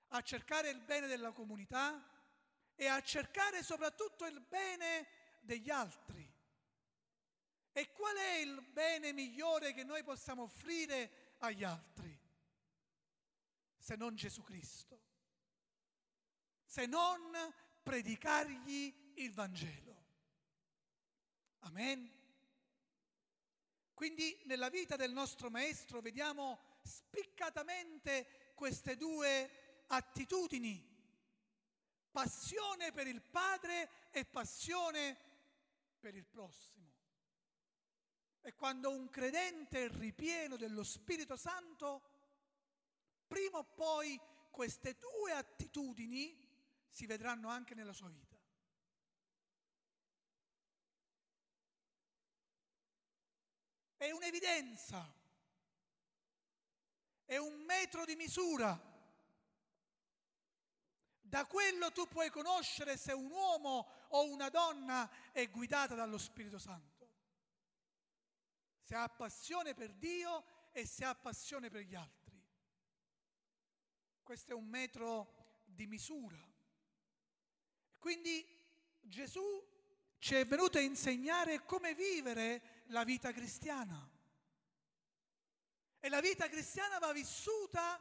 a 0.09 0.21
cercare 0.21 0.69
il 0.69 0.81
bene 0.81 1.07
della 1.07 1.31
comunità 1.31 2.07
e 2.75 2.87
a 2.87 3.01
cercare 3.01 3.63
soprattutto 3.63 4.25
il 4.25 4.39
bene 4.41 5.07
degli 5.41 5.69
altri. 5.69 6.31
E 7.71 7.91
qual 7.91 8.15
è 8.15 8.35
il 8.37 8.61
bene 8.61 9.11
migliore 9.13 9.73
che 9.73 9.83
noi 9.83 10.03
possiamo 10.03 10.43
offrire 10.43 11.35
agli 11.39 11.63
altri? 11.63 12.15
Se 13.77 13.95
non 13.95 14.15
Gesù 14.15 14.43
Cristo, 14.43 15.01
se 16.63 16.85
non 16.85 17.35
predicargli 17.83 19.11
il 19.15 19.33
Vangelo. 19.33 20.01
Amen. 21.59 22.21
Quindi 23.93 24.41
nella 24.45 24.69
vita 24.69 24.95
del 24.95 25.11
nostro 25.11 25.49
Maestro 25.49 26.01
vediamo 26.01 26.59
spiccatamente 26.81 28.51
queste 28.55 28.97
due 28.97 29.83
attitudini, 29.87 30.91
passione 32.11 32.91
per 32.91 33.07
il 33.07 33.21
Padre 33.21 34.09
e 34.11 34.25
passione 34.25 35.17
per 35.99 36.15
il 36.15 36.25
prossimo. 36.25 36.91
E 38.41 38.53
quando 38.55 38.89
un 38.89 39.09
credente 39.09 39.85
è 39.85 39.89
ripieno 39.89 40.57
dello 40.57 40.83
Spirito 40.83 41.37
Santo, 41.37 42.01
prima 43.25 43.59
o 43.59 43.63
poi 43.63 44.19
queste 44.49 44.97
due 44.97 45.31
attitudini 45.31 46.42
si 46.93 47.05
vedranno 47.05 47.49
anche 47.49 47.73
nella 47.73 47.91
sua 47.91 48.07
vita. 48.07 48.39
È 53.97 54.11
un'evidenza 54.11 55.21
è 57.25 57.37
un 57.37 57.63
metro 57.63 58.05
di 58.05 58.15
misura. 58.15 58.91
Da 61.19 61.45
quello 61.47 61.91
tu 61.91 62.07
puoi 62.07 62.29
conoscere 62.29 62.95
se 62.95 63.11
un 63.11 63.31
uomo 63.31 63.87
o 64.09 64.29
una 64.29 64.49
donna 64.49 65.09
è 65.31 65.49
guidata 65.49 65.95
dallo 65.95 66.19
Spirito 66.19 66.59
Santo. 66.59 67.09
Se 68.81 68.95
ha 68.95 69.09
passione 69.09 69.73
per 69.73 69.93
Dio 69.93 70.69
e 70.71 70.85
se 70.85 71.05
ha 71.05 71.15
passione 71.15 71.69
per 71.69 71.81
gli 71.81 71.95
altri. 71.95 72.39
Questo 74.21 74.51
è 74.51 74.55
un 74.55 74.67
metro 74.67 75.61
di 75.65 75.87
misura. 75.87 76.52
Quindi 78.03 78.45
Gesù 78.99 79.41
ci 80.17 80.35
è 80.35 80.45
venuto 80.45 80.77
a 80.77 80.81
insegnare 80.81 81.63
come 81.63 81.95
vivere 81.95 82.83
la 82.87 83.05
vita 83.05 83.31
cristiana. 83.31 83.97
E 86.01 86.09
la 86.09 86.19
vita 86.19 86.49
cristiana 86.49 86.99
va 86.99 87.13
vissuta 87.13 87.97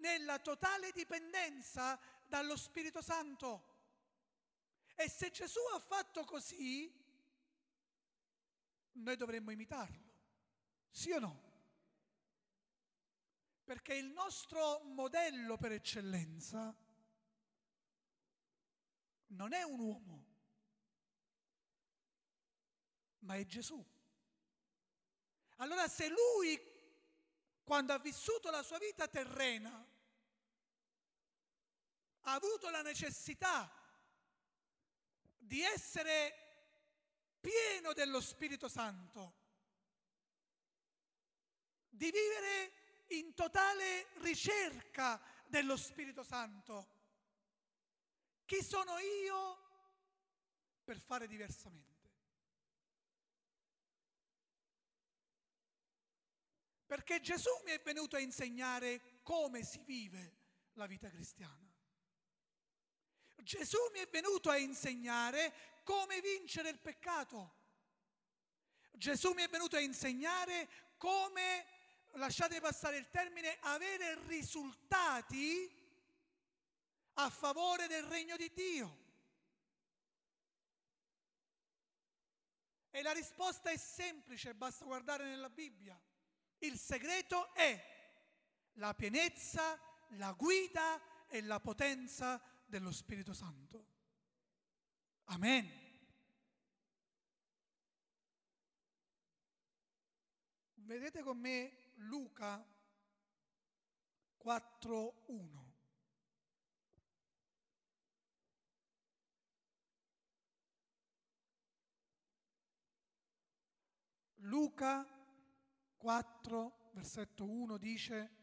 nella 0.00 0.38
totale 0.38 0.92
dipendenza 0.92 1.98
dallo 2.26 2.58
Spirito 2.58 3.00
Santo. 3.00 3.70
E 4.94 5.08
se 5.08 5.30
Gesù 5.30 5.60
ha 5.72 5.78
fatto 5.78 6.24
così, 6.24 6.92
noi 8.92 9.16
dovremmo 9.16 9.50
imitarlo. 9.50 10.12
Sì 10.90 11.10
o 11.10 11.18
no? 11.18 11.42
Perché 13.64 13.94
il 13.94 14.10
nostro 14.10 14.80
modello 14.80 15.56
per 15.56 15.72
eccellenza 15.72 16.90
non 19.32 19.52
è 19.52 19.62
un 19.62 19.80
uomo, 19.80 20.26
ma 23.20 23.36
è 23.36 23.44
Gesù. 23.44 23.84
Allora 25.56 25.86
se 25.88 26.08
lui 26.08 26.70
quando 27.62 27.92
ha 27.92 27.98
vissuto 27.98 28.50
la 28.50 28.62
sua 28.62 28.78
vita 28.78 29.08
terrena, 29.08 29.70
ha 32.24 32.32
avuto 32.34 32.68
la 32.70 32.82
necessità 32.82 33.70
di 35.38 35.62
essere 35.62 36.40
pieno 37.40 37.92
dello 37.92 38.20
Spirito 38.20 38.68
Santo, 38.68 39.40
di 41.88 42.10
vivere 42.10 43.06
in 43.08 43.34
totale 43.34 44.08
ricerca 44.20 45.20
dello 45.46 45.76
Spirito 45.76 46.22
Santo. 46.22 46.91
Chi 48.44 48.62
sono 48.62 48.98
io 48.98 49.58
per 50.84 50.98
fare 51.00 51.26
diversamente? 51.26 51.90
Perché 56.86 57.20
Gesù 57.20 57.50
mi 57.64 57.70
è 57.70 57.80
venuto 57.80 58.16
a 58.16 58.20
insegnare 58.20 59.20
come 59.22 59.64
si 59.64 59.82
vive 59.82 60.36
la 60.74 60.86
vita 60.86 61.08
cristiana. 61.08 61.72
Gesù 63.36 63.78
mi 63.92 63.98
è 63.98 64.08
venuto 64.08 64.50
a 64.50 64.58
insegnare 64.58 65.80
come 65.84 66.20
vincere 66.20 66.68
il 66.68 66.78
peccato. 66.78 67.60
Gesù 68.92 69.32
mi 69.32 69.42
è 69.42 69.48
venuto 69.48 69.76
a 69.76 69.80
insegnare 69.80 70.68
come, 70.96 71.66
lasciate 72.12 72.60
passare 72.60 72.98
il 72.98 73.08
termine, 73.08 73.56
avere 73.60 74.20
risultati 74.26 75.81
a 77.14 77.30
favore 77.30 77.86
del 77.86 78.04
regno 78.04 78.36
di 78.36 78.50
Dio. 78.54 79.00
E 82.90 83.02
la 83.02 83.12
risposta 83.12 83.70
è 83.70 83.76
semplice, 83.76 84.54
basta 84.54 84.84
guardare 84.84 85.24
nella 85.24 85.48
Bibbia. 85.48 85.98
Il 86.58 86.78
segreto 86.78 87.52
è 87.54 87.90
la 88.74 88.94
pienezza, 88.94 89.78
la 90.10 90.32
guida 90.32 91.26
e 91.26 91.40
la 91.42 91.58
potenza 91.58 92.40
dello 92.66 92.92
Spirito 92.92 93.32
Santo. 93.32 93.86
Amen. 95.24 95.80
Vedete 100.74 101.22
con 101.22 101.38
me 101.38 101.92
Luca 101.96 102.62
4.1. 104.44 105.61
Luca 114.52 115.08
4, 115.96 116.90
versetto 116.92 117.48
1 117.48 117.78
dice, 117.78 118.36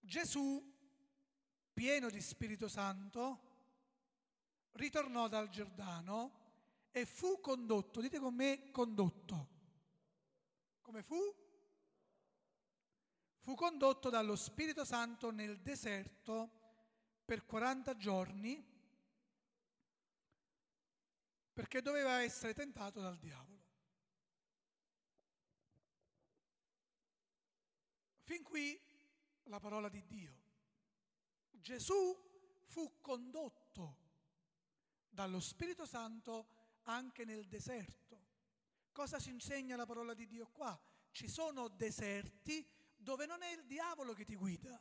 Gesù, 0.00 0.58
pieno 1.74 2.08
di 2.08 2.22
Spirito 2.22 2.68
Santo, 2.68 3.50
ritornò 4.72 5.28
dal 5.28 5.50
Giordano 5.50 6.88
e 6.90 7.04
fu 7.04 7.38
condotto, 7.42 8.00
dite 8.00 8.18
con 8.18 8.34
me 8.34 8.70
condotto. 8.70 9.48
Come 10.80 11.02
fu? 11.02 11.20
Fu 13.40 13.54
condotto 13.54 14.08
dallo 14.08 14.36
Spirito 14.36 14.86
Santo 14.86 15.30
nel 15.30 15.60
deserto 15.60 16.60
per 17.26 17.44
40 17.44 17.94
giorni 17.98 18.71
perché 21.52 21.82
doveva 21.82 22.22
essere 22.22 22.54
tentato 22.54 23.00
dal 23.00 23.18
diavolo. 23.18 23.60
Fin 28.22 28.42
qui 28.42 28.80
la 29.44 29.58
parola 29.58 29.88
di 29.88 30.04
Dio. 30.06 30.40
Gesù 31.50 32.16
fu 32.64 33.00
condotto 33.00 33.98
dallo 35.08 35.40
Spirito 35.40 35.84
Santo 35.84 36.78
anche 36.84 37.24
nel 37.24 37.46
deserto. 37.46 38.30
Cosa 38.92 39.18
ci 39.18 39.30
insegna 39.30 39.76
la 39.76 39.86
parola 39.86 40.14
di 40.14 40.26
Dio 40.26 40.48
qua? 40.48 40.78
Ci 41.10 41.28
sono 41.28 41.68
deserti 41.68 42.66
dove 42.96 43.26
non 43.26 43.42
è 43.42 43.52
il 43.52 43.64
diavolo 43.66 44.14
che 44.14 44.24
ti 44.24 44.34
guida. 44.34 44.80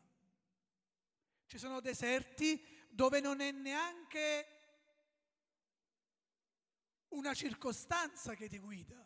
Ci 1.45 1.57
sono 1.57 1.81
deserti 1.81 2.87
dove 2.89 3.19
non 3.19 3.41
è 3.41 3.51
neanche 3.51 4.60
una 7.11 7.33
circostanza 7.33 8.35
che 8.35 8.47
ti 8.47 8.59
guida, 8.59 9.05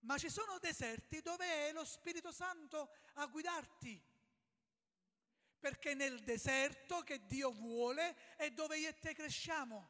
ma 0.00 0.18
ci 0.18 0.28
sono 0.28 0.58
deserti 0.58 1.20
dove 1.20 1.68
è 1.68 1.72
lo 1.72 1.84
Spirito 1.84 2.32
Santo 2.32 2.90
a 3.14 3.26
guidarti. 3.26 4.10
Perché 5.58 5.94
nel 5.94 6.22
deserto 6.22 7.02
che 7.02 7.24
Dio 7.26 7.52
vuole 7.52 8.36
è 8.36 8.50
dove 8.50 8.78
io 8.78 8.88
e 8.88 8.98
te 8.98 9.14
cresciamo. 9.14 9.88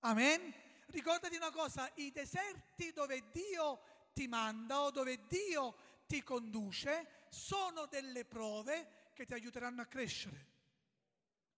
Amen? 0.00 0.52
Ricordati 0.86 1.36
una 1.36 1.50
cosa, 1.50 1.90
i 1.96 2.10
deserti 2.10 2.92
dove 2.92 3.30
Dio 3.30 3.82
ti 4.14 4.26
manda 4.28 4.80
o 4.80 4.90
dove 4.90 5.26
Dio 5.26 5.76
ti 6.06 6.22
conduce 6.22 7.26
sono 7.28 7.86
delle 7.86 8.24
prove 8.24 9.10
che 9.14 9.24
ti 9.24 9.32
aiuteranno 9.32 9.82
a 9.82 9.86
crescere. 9.86 10.46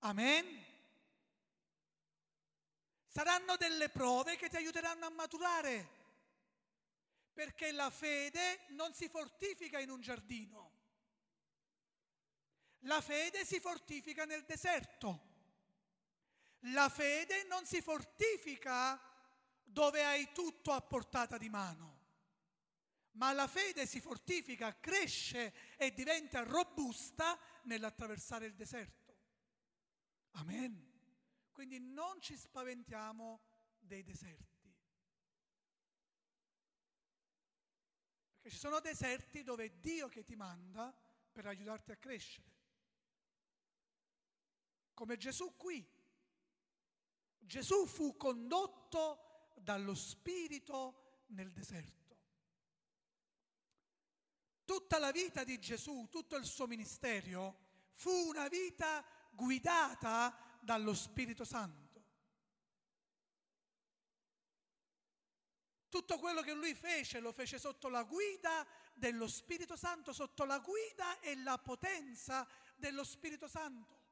Amen? 0.00 0.73
Saranno 3.14 3.54
delle 3.54 3.90
prove 3.90 4.34
che 4.34 4.48
ti 4.48 4.56
aiuteranno 4.56 5.06
a 5.06 5.10
maturare, 5.10 5.88
perché 7.32 7.70
la 7.70 7.88
fede 7.88 8.64
non 8.70 8.92
si 8.92 9.08
fortifica 9.08 9.78
in 9.78 9.88
un 9.88 10.00
giardino, 10.00 10.72
la 12.80 13.00
fede 13.00 13.44
si 13.44 13.60
fortifica 13.60 14.24
nel 14.24 14.42
deserto, 14.42 15.20
la 16.72 16.88
fede 16.88 17.44
non 17.44 17.64
si 17.64 17.80
fortifica 17.80 19.00
dove 19.62 20.04
hai 20.04 20.32
tutto 20.32 20.72
a 20.72 20.80
portata 20.80 21.38
di 21.38 21.48
mano, 21.48 22.00
ma 23.12 23.32
la 23.32 23.46
fede 23.46 23.86
si 23.86 24.00
fortifica, 24.00 24.80
cresce 24.80 25.76
e 25.76 25.94
diventa 25.94 26.42
robusta 26.42 27.38
nell'attraversare 27.62 28.46
il 28.46 28.56
deserto. 28.56 29.16
Amen. 30.32 30.93
Quindi 31.54 31.78
non 31.78 32.20
ci 32.20 32.36
spaventiamo 32.36 33.40
dei 33.78 34.02
deserti. 34.02 34.74
Perché 38.34 38.50
ci 38.50 38.58
sono 38.58 38.80
deserti 38.80 39.44
dove 39.44 39.64
è 39.66 39.70
Dio 39.70 40.08
che 40.08 40.24
ti 40.24 40.34
manda 40.34 40.92
per 41.30 41.46
aiutarti 41.46 41.92
a 41.92 41.96
crescere. 41.96 42.52
Come 44.94 45.16
Gesù 45.16 45.56
qui. 45.56 45.88
Gesù 47.38 47.86
fu 47.86 48.16
condotto 48.16 49.52
dallo 49.54 49.94
Spirito 49.94 51.22
nel 51.28 51.52
deserto. 51.52 52.18
Tutta 54.64 54.98
la 54.98 55.12
vita 55.12 55.44
di 55.44 55.60
Gesù, 55.60 56.08
tutto 56.10 56.34
il 56.34 56.46
suo 56.46 56.66
ministero, 56.66 57.92
fu 57.94 58.10
una 58.10 58.48
vita 58.48 59.04
guidata 59.30 60.43
dallo 60.64 60.94
Spirito 60.94 61.44
Santo. 61.44 61.82
Tutto 65.88 66.18
quello 66.18 66.42
che 66.42 66.54
lui 66.54 66.74
fece 66.74 67.20
lo 67.20 67.32
fece 67.32 67.58
sotto 67.58 67.88
la 67.88 68.02
guida 68.02 68.66
dello 68.94 69.28
Spirito 69.28 69.76
Santo, 69.76 70.12
sotto 70.12 70.44
la 70.44 70.58
guida 70.58 71.20
e 71.20 71.36
la 71.36 71.56
potenza 71.58 72.44
dello 72.74 73.04
Spirito 73.04 73.46
Santo. 73.46 74.02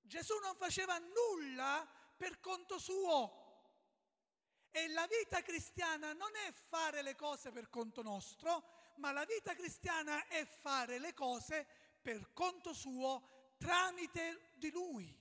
Gesù 0.00 0.38
non 0.38 0.56
faceva 0.56 0.98
nulla 0.98 1.86
per 2.16 2.40
conto 2.40 2.78
suo. 2.78 3.40
E 4.70 4.88
la 4.88 5.06
vita 5.06 5.42
cristiana 5.42 6.14
non 6.14 6.30
è 6.46 6.52
fare 6.52 7.02
le 7.02 7.14
cose 7.14 7.50
per 7.50 7.68
conto 7.68 8.00
nostro, 8.00 8.94
ma 8.96 9.12
la 9.12 9.26
vita 9.26 9.54
cristiana 9.54 10.26
è 10.28 10.46
fare 10.46 10.98
le 10.98 11.12
cose 11.12 11.66
per 12.00 12.32
conto 12.32 12.72
suo 12.72 13.31
tramite 13.62 14.50
di 14.56 14.70
Lui. 14.72 15.16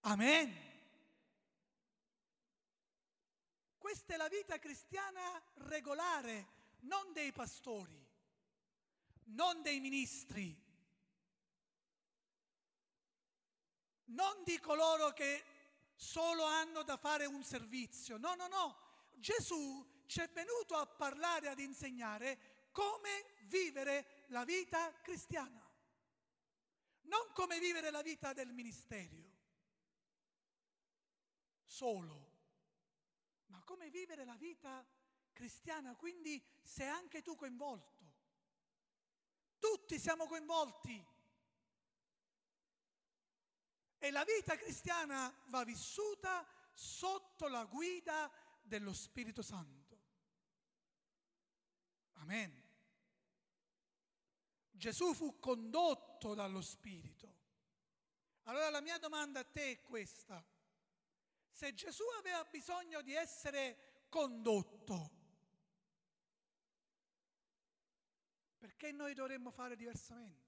Amen. 0.00 0.66
Questa 3.78 4.12
è 4.12 4.16
la 4.18 4.28
vita 4.28 4.58
cristiana 4.58 5.42
regolare, 5.54 6.46
non 6.80 7.10
dei 7.14 7.32
pastori, 7.32 8.06
non 9.24 9.62
dei 9.62 9.80
ministri, 9.80 10.54
non 14.06 14.42
di 14.44 14.60
coloro 14.60 15.12
che 15.14 15.44
solo 15.94 16.44
hanno 16.44 16.82
da 16.82 16.98
fare 16.98 17.24
un 17.24 17.42
servizio. 17.42 18.18
No, 18.18 18.34
no, 18.34 18.46
no. 18.46 18.76
Gesù 19.14 20.04
ci 20.06 20.20
è 20.20 20.28
venuto 20.28 20.76
a 20.76 20.86
parlare, 20.86 21.48
ad 21.48 21.60
insegnare 21.60 22.68
come 22.72 23.24
vivere 23.46 24.26
la 24.28 24.44
vita 24.44 24.92
cristiana 25.00 25.67
non 27.08 27.32
come 27.32 27.58
vivere 27.58 27.90
la 27.90 28.02
vita 28.02 28.32
del 28.32 28.52
ministero 28.52 29.36
solo, 31.64 32.36
ma 33.46 33.62
come 33.62 33.90
vivere 33.90 34.24
la 34.24 34.36
vita 34.36 34.86
cristiana, 35.32 35.94
quindi 35.96 36.42
sei 36.62 36.88
anche 36.88 37.22
tu 37.22 37.36
coinvolto. 37.36 38.06
Tutti 39.58 39.98
siamo 39.98 40.26
coinvolti. 40.26 41.06
E 44.00 44.10
la 44.10 44.24
vita 44.24 44.56
cristiana 44.56 45.32
va 45.46 45.64
vissuta 45.64 46.46
sotto 46.72 47.48
la 47.48 47.64
guida 47.64 48.30
dello 48.62 48.92
Spirito 48.92 49.42
Santo. 49.42 49.98
Amen. 52.14 52.66
Gesù 54.70 55.12
fu 55.14 55.38
condotto 55.40 56.07
dallo 56.34 56.60
Spirito. 56.60 57.36
Allora 58.44 58.70
la 58.70 58.80
mia 58.80 58.98
domanda 58.98 59.40
a 59.40 59.44
te 59.44 59.70
è 59.70 59.82
questa. 59.82 60.44
Se 61.50 61.74
Gesù 61.74 62.02
aveva 62.18 62.44
bisogno 62.44 63.02
di 63.02 63.14
essere 63.14 64.06
condotto, 64.08 65.10
perché 68.58 68.90
noi 68.92 69.14
dovremmo 69.14 69.50
fare 69.50 69.76
diversamente? 69.76 70.46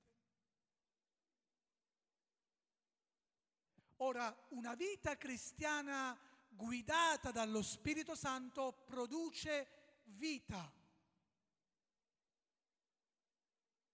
Ora, 3.98 4.34
una 4.50 4.74
vita 4.74 5.16
cristiana 5.16 6.18
guidata 6.48 7.30
dallo 7.30 7.62
Spirito 7.62 8.14
Santo 8.14 8.72
produce 8.86 10.02
vita. 10.04 10.78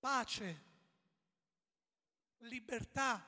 pace, 0.06 0.65
libertà, 2.38 3.24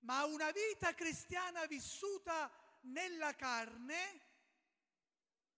ma 0.00 0.24
una 0.24 0.50
vita 0.50 0.94
cristiana 0.94 1.66
vissuta 1.66 2.50
nella 2.82 3.34
carne, 3.34 4.22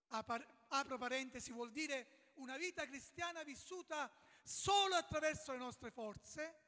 apro 0.08 0.98
parentesi, 0.98 1.52
vuol 1.52 1.70
dire 1.70 2.30
una 2.34 2.56
vita 2.56 2.86
cristiana 2.86 3.42
vissuta 3.42 4.10
solo 4.42 4.94
attraverso 4.94 5.52
le 5.52 5.58
nostre 5.58 5.90
forze, 5.90 6.58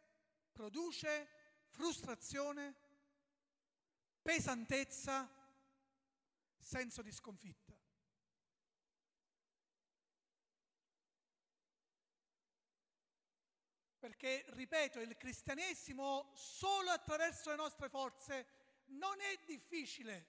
produce 0.53 1.29
frustrazione, 1.69 2.77
pesantezza, 4.21 5.29
senso 6.59 7.03
di 7.03 7.11
sconfitta. 7.11 7.72
Perché, 14.23 14.45
ripeto, 14.51 15.01
il 15.01 15.17
cristianesimo 15.17 16.31
solo 16.33 16.91
attraverso 16.91 17.51
le 17.51 17.57
nostre 17.57 17.89
forze 17.89 18.47
non 18.91 19.21
è 19.21 19.41
difficile, 19.45 20.27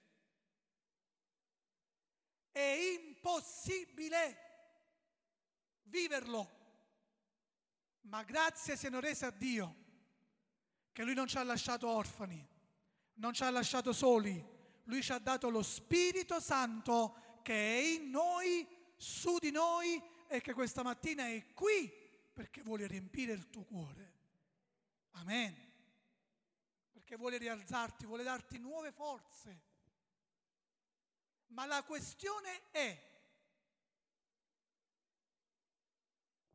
è 2.50 2.76
impossibile 3.06 4.38
viverlo. 5.84 6.62
Ma 8.00 8.24
grazie 8.24 8.76
siano 8.76 8.98
rese 8.98 9.26
a 9.26 9.30
Dio 9.30 9.76
che 10.90 11.04
Lui 11.04 11.14
non 11.14 11.28
ci 11.28 11.38
ha 11.38 11.44
lasciato 11.44 11.88
orfani, 11.88 12.44
non 13.14 13.32
ci 13.32 13.44
ha 13.44 13.50
lasciato 13.50 13.92
soli, 13.92 14.44
Lui 14.86 15.04
ci 15.04 15.12
ha 15.12 15.18
dato 15.18 15.50
lo 15.50 15.62
Spirito 15.62 16.40
Santo 16.40 17.38
che 17.42 17.54
è 17.54 17.80
in 17.80 18.10
noi, 18.10 18.66
su 18.96 19.38
di 19.38 19.52
noi 19.52 20.02
e 20.26 20.40
che 20.40 20.52
questa 20.52 20.82
mattina 20.82 21.28
è 21.28 21.52
qui 21.52 22.02
perché 22.34 22.62
vuole 22.62 22.86
riempire 22.86 23.32
il 23.32 23.48
tuo 23.48 23.62
cuore. 23.62 24.12
Amen. 25.12 25.72
Perché 26.90 27.16
vuole 27.16 27.38
rialzarti, 27.38 28.04
vuole 28.06 28.24
darti 28.24 28.58
nuove 28.58 28.90
forze. 28.90 29.72
Ma 31.48 31.64
la 31.64 31.84
questione 31.84 32.70
è 32.72 33.12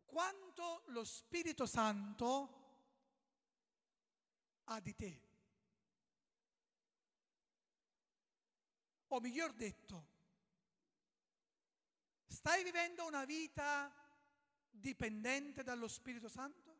quanto 0.06 0.84
lo 0.88 1.06
Spirito 1.06 1.66
Santo 1.66 2.58
ha 4.66 4.80
di 4.82 4.96
te. 4.96 5.28
O 9.08 9.20
miglior 9.22 9.54
detto, 9.54 10.08
stai 12.28 12.64
vivendo 12.64 13.06
una 13.06 13.24
vita 13.24 13.99
dipendente 14.80 15.64
dallo 15.64 15.88
Spirito 15.88 16.30
Santo? 16.30 16.78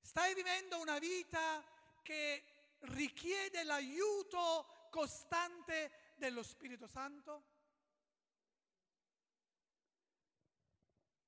Stai 0.00 0.34
vivendo 0.34 0.80
una 0.80 0.98
vita 0.98 1.64
che 2.02 2.44
richiede 2.80 3.64
l'aiuto 3.64 4.88
costante 4.90 6.12
dello 6.16 6.42
Spirito 6.42 6.86
Santo? 6.86 7.52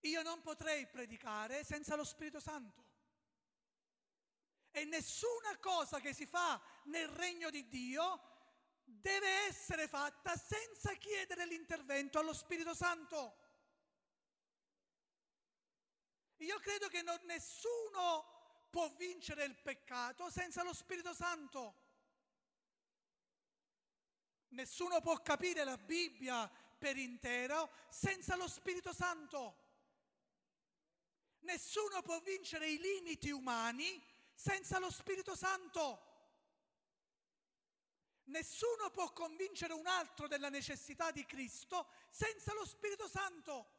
Io 0.01 0.23
non 0.23 0.41
potrei 0.41 0.87
predicare 0.87 1.65
senza 1.65 1.97
lo 1.97 2.05
Spirito 2.05 2.39
Santo. 2.39 2.85
E 4.71 4.85
nessuna 4.85 5.57
cosa 5.59 6.01
che 6.01 6.13
si 6.13 6.27
fa 6.27 6.61
nel 6.85 7.09
regno 7.09 7.51
di 7.51 7.67
Dio 7.67 8.35
deve 8.85 9.47
essere 9.49 9.89
fatta 9.89 10.37
senza 10.37 10.93
chiedere 10.95 11.47
l'intervento 11.47 12.19
allo 12.19 12.35
Spirito 12.35 12.75
Santo. 12.75 13.45
Io 16.39 16.59
credo 16.59 16.89
che 16.89 17.03
non, 17.03 17.19
nessuno 17.25 18.35
può 18.71 18.89
vincere 18.97 19.45
il 19.45 19.57
peccato 19.57 20.31
senza 20.31 20.63
lo 20.63 20.75
Spirito 20.75 21.15
Santo. 21.15 21.85
Nessuno 24.49 25.01
può 25.01 25.21
capire 25.23 25.65
la 25.65 25.79
Bibbia 25.79 26.51
per 26.79 26.97
intero 26.97 27.71
senza 27.89 28.37
lo 28.37 28.49
Spirito 28.49 28.93
Santo. 28.93 29.65
Nessuno 31.41 32.03
può 32.03 32.21
vincere 32.21 32.69
i 32.69 32.79
limiti 32.79 33.31
umani 33.31 34.03
senza 34.35 34.79
lo 34.79 34.91
Spirito 34.91 35.35
Santo. 35.35 36.05
Nessuno 38.25 38.91
può 38.91 39.13
convincere 39.13 39.73
un 39.73 39.87
altro 39.87 40.27
della 40.27 40.49
necessità 40.49 41.13
di 41.13 41.25
Cristo 41.25 41.89
senza 42.11 42.53
lo 42.55 42.67
Spirito 42.67 43.09
Santo. 43.09 43.76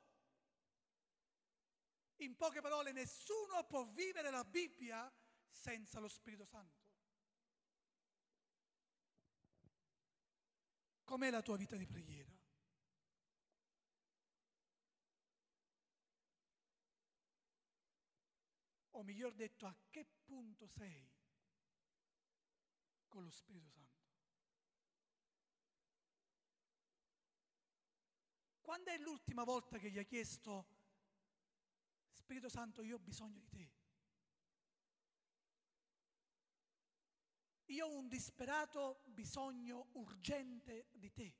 In 2.18 2.36
poche 2.36 2.62
parole, 2.62 2.92
nessuno 2.92 3.64
può 3.66 3.86
vivere 3.86 4.32
la 4.32 4.44
Bibbia 4.44 5.12
senza 5.50 6.00
lo 6.00 6.08
Spirito 6.08 6.46
Santo. 6.46 6.86
Com'è 11.04 11.30
la 11.30 11.42
tua 11.42 11.58
vita 11.58 11.76
di 11.76 11.86
preghiera? 11.86 12.36
O 18.92 19.04
miglior 19.04 19.34
detto, 19.36 19.68
a 19.68 19.76
che 19.90 20.06
punto 20.26 20.68
sei 20.68 21.08
con 23.08 23.24
lo 23.24 23.30
Spirito 23.30 23.70
Santo? 23.70 24.06
Quando 28.60 28.90
è 28.90 28.98
l'ultima 28.98 29.44
volta 29.44 29.78
che 29.78 29.90
gli 29.92 29.98
hai 29.98 30.06
chiesto 30.06 30.77
Spirito 32.28 32.50
Santo, 32.50 32.82
io 32.82 32.98
ho 32.98 33.00
bisogno 33.00 33.40
di 33.40 33.48
te. 33.48 33.72
Io 37.68 37.86
ho 37.86 37.98
un 37.98 38.10
disperato 38.10 39.04
bisogno 39.06 39.88
urgente 39.94 40.90
di 40.92 41.10
te. 41.14 41.34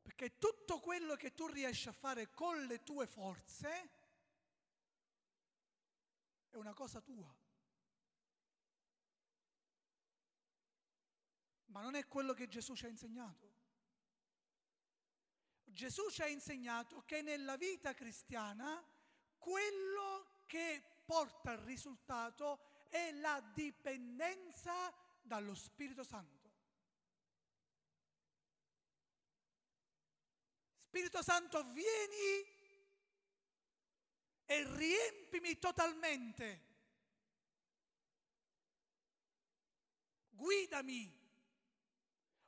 Perché 0.00 0.38
tutto 0.38 0.80
quello 0.80 1.14
che 1.16 1.34
tu 1.34 1.46
riesci 1.48 1.90
a 1.90 1.92
fare 1.92 2.30
con 2.30 2.64
le 2.64 2.82
tue 2.82 3.06
forze 3.06 3.90
è 6.48 6.56
una 6.56 6.72
cosa 6.72 7.02
tua. 7.02 7.30
Ma 11.66 11.82
non 11.82 11.96
è 11.96 12.08
quello 12.08 12.32
che 12.32 12.48
Gesù 12.48 12.74
ci 12.74 12.86
ha 12.86 12.88
insegnato. 12.88 13.51
Gesù 15.72 16.08
ci 16.10 16.22
ha 16.22 16.26
insegnato 16.26 17.02
che 17.04 17.22
nella 17.22 17.56
vita 17.56 17.94
cristiana 17.94 18.84
quello 19.38 20.42
che 20.46 20.82
porta 21.04 21.52
al 21.52 21.58
risultato 21.58 22.86
è 22.88 23.10
la 23.12 23.40
dipendenza 23.54 24.92
dallo 25.22 25.54
Spirito 25.54 26.04
Santo. 26.04 26.50
Spirito 30.86 31.22
Santo, 31.22 31.64
vieni 31.72 32.60
e 34.44 34.76
riempimi 34.76 35.58
totalmente. 35.58 36.70
Guidami. 40.28 41.20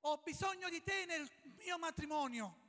Ho 0.01 0.19
bisogno 0.19 0.69
di 0.69 0.83
te 0.83 1.07
nel 1.07 1.27
mio 1.57 1.79
matrimonio. 1.79 2.64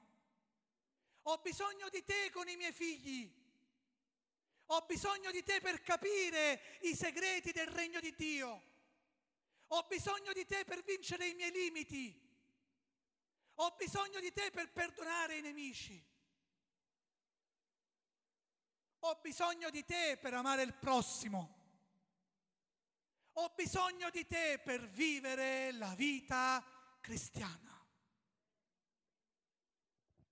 Ho 1.27 1.37
bisogno 1.39 1.89
di 1.89 2.03
te 2.03 2.29
con 2.31 2.47
i 2.47 2.55
miei 2.55 2.71
figli. 2.71 3.43
Ho 4.67 4.81
bisogno 4.81 5.31
di 5.31 5.43
te 5.43 5.59
per 5.59 5.81
capire 5.81 6.79
i 6.81 6.95
segreti 6.95 7.51
del 7.51 7.67
regno 7.67 7.99
di 7.99 8.13
Dio. 8.15 8.73
Ho 9.67 9.85
bisogno 9.87 10.33
di 10.33 10.45
te 10.45 10.63
per 10.65 10.83
vincere 10.83 11.27
i 11.27 11.33
miei 11.33 11.51
limiti. 11.51 12.23
Ho 13.55 13.75
bisogno 13.77 14.19
di 14.19 14.31
te 14.33 14.51
per 14.51 14.71
perdonare 14.71 15.37
i 15.37 15.41
nemici. 15.41 16.03
Ho 18.99 19.19
bisogno 19.21 19.69
di 19.69 19.83
te 19.83 20.17
per 20.21 20.33
amare 20.33 20.61
il 20.61 20.73
prossimo. 20.73 21.63
Ho 23.33 23.51
bisogno 23.55 24.11
di 24.11 24.27
te 24.27 24.59
per 24.63 24.87
vivere 24.89 25.71
la 25.71 25.93
vita 25.95 26.63
cristiana. 27.01 27.73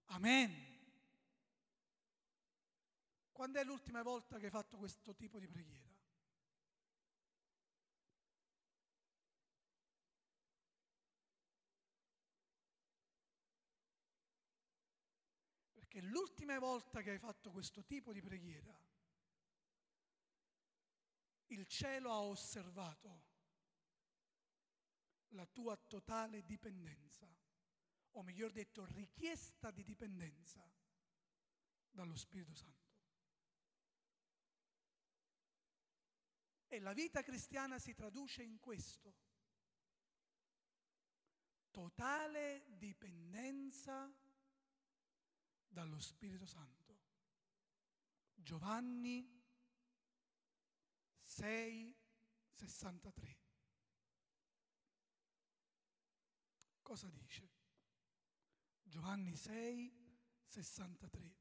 Amen. 0.07 0.62
Quando 3.43 3.59
è 3.59 3.65
l'ultima 3.65 4.01
volta 4.03 4.39
che 4.39 4.45
hai 4.45 4.51
fatto 4.51 4.77
questo 4.77 5.13
tipo 5.15 5.37
di 5.37 5.49
preghiera? 5.49 5.93
Perché 15.73 15.99
l'ultima 15.99 16.57
volta 16.57 17.01
che 17.01 17.11
hai 17.11 17.19
fatto 17.19 17.51
questo 17.51 17.83
tipo 17.83 18.13
di 18.13 18.21
preghiera, 18.21 18.73
il 21.47 21.67
cielo 21.67 22.11
ha 22.13 22.21
osservato 22.21 23.23
la 25.31 25.45
tua 25.47 25.75
totale 25.75 26.45
dipendenza, 26.45 27.27
o 28.11 28.23
meglio 28.23 28.49
detto 28.49 28.85
richiesta 28.85 29.69
di 29.69 29.83
dipendenza 29.83 30.65
dallo 31.91 32.15
Spirito 32.15 32.53
Santo. 32.53 32.82
E 36.73 36.79
la 36.79 36.93
vita 36.93 37.21
cristiana 37.21 37.77
si 37.77 37.93
traduce 37.93 38.41
in 38.41 38.57
questo. 38.57 39.13
Totale 41.69 42.65
dipendenza 42.65 44.11
dallo 45.67 45.99
Spirito 45.99 46.47
Santo. 46.47 46.97
Giovanni 48.33 49.39
6, 51.21 51.95
63. 52.49 53.37
Cosa 56.81 57.07
dice? 57.11 57.51
Giovanni 58.81 59.35
6, 59.35 60.17
63. 60.47 61.35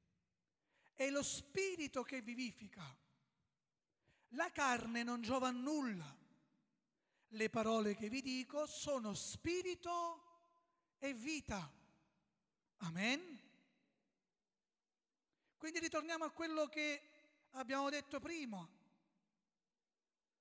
È 0.92 1.08
lo 1.08 1.22
Spirito 1.22 2.02
che 2.02 2.20
vivifica 2.20 3.01
la 4.32 4.50
carne 4.50 5.02
non 5.02 5.22
giova 5.22 5.48
a 5.48 5.52
nulla. 5.52 6.20
Le 7.28 7.50
parole 7.50 7.94
che 7.94 8.08
vi 8.08 8.20
dico 8.20 8.66
sono 8.66 9.14
spirito 9.14 10.22
e 10.98 11.14
vita. 11.14 11.70
Amen. 12.78 13.40
Quindi 15.56 15.78
ritorniamo 15.78 16.24
a 16.24 16.30
quello 16.30 16.66
che 16.66 17.02
abbiamo 17.52 17.88
detto 17.88 18.20
prima. 18.20 18.66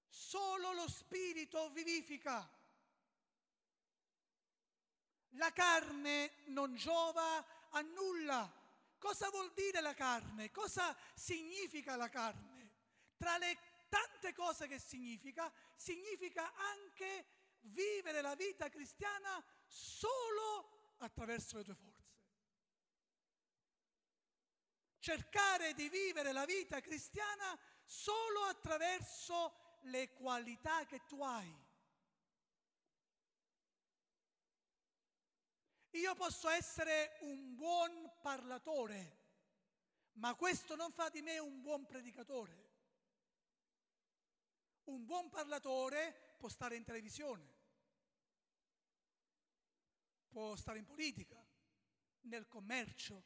Solo 0.07 0.73
lo 0.73 0.89
spirito 0.89 1.69
vivifica. 1.69 2.49
La 5.35 5.53
carne 5.53 6.33
non 6.47 6.75
giova 6.75 7.69
a 7.69 7.81
nulla. 7.81 8.51
Cosa 8.97 9.29
vuol 9.29 9.53
dire 9.53 9.79
la 9.79 9.93
carne? 9.93 10.51
Cosa 10.51 10.95
significa 11.15 11.95
la 11.95 12.09
carne? 12.09 12.69
Tra 13.15 13.37
le 13.37 13.70
tante 13.91 14.33
cose 14.33 14.67
che 14.67 14.79
significa, 14.79 15.51
significa 15.75 16.53
anche 16.55 17.25
vivere 17.63 18.21
la 18.21 18.35
vita 18.35 18.69
cristiana 18.69 19.43
solo 19.67 20.95
attraverso 20.99 21.57
le 21.57 21.63
tue 21.65 21.75
forze. 21.75 21.99
Cercare 24.99 25.73
di 25.73 25.89
vivere 25.89 26.31
la 26.31 26.45
vita 26.45 26.79
cristiana 26.79 27.59
solo 27.83 28.43
attraverso 28.43 29.79
le 29.81 30.13
qualità 30.13 30.85
che 30.85 31.03
tu 31.05 31.21
hai. 31.21 31.69
Io 35.95 36.15
posso 36.15 36.47
essere 36.47 37.17
un 37.21 37.55
buon 37.55 38.09
parlatore, 38.21 39.17
ma 40.13 40.33
questo 40.35 40.77
non 40.77 40.93
fa 40.93 41.09
di 41.09 41.21
me 41.21 41.39
un 41.39 41.59
buon 41.59 41.85
predicatore. 41.85 42.60
Un 44.91 45.05
buon 45.05 45.29
parlatore 45.29 46.35
può 46.37 46.49
stare 46.49 46.75
in 46.75 46.83
televisione, 46.83 47.49
può 50.27 50.53
stare 50.57 50.79
in 50.79 50.85
politica, 50.85 51.41
nel 52.23 52.45
commercio, 52.45 53.23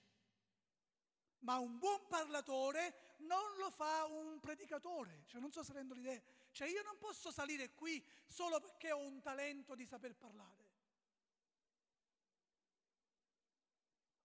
ma 1.40 1.58
un 1.58 1.80
buon 1.80 2.06
parlatore 2.08 3.16
non 3.22 3.56
lo 3.58 3.72
fa 3.72 4.06
un 4.06 4.40
predicatore. 4.40 5.24
Cioè, 5.26 5.42
non 5.42 5.52
so 5.52 5.64
se 5.64 5.74
rendo 5.74 5.96
l'idea. 5.96 6.22
Cioè, 6.52 6.68
io 6.68 6.84
non 6.84 7.00
posso 7.00 7.32
salire 7.32 7.74
qui 7.74 8.04
solo 8.28 8.60
perché 8.60 8.92
ho 8.92 9.00
un 9.00 9.20
talento 9.22 9.74
di 9.74 9.88
saper 9.88 10.16
parlare. 10.16 10.74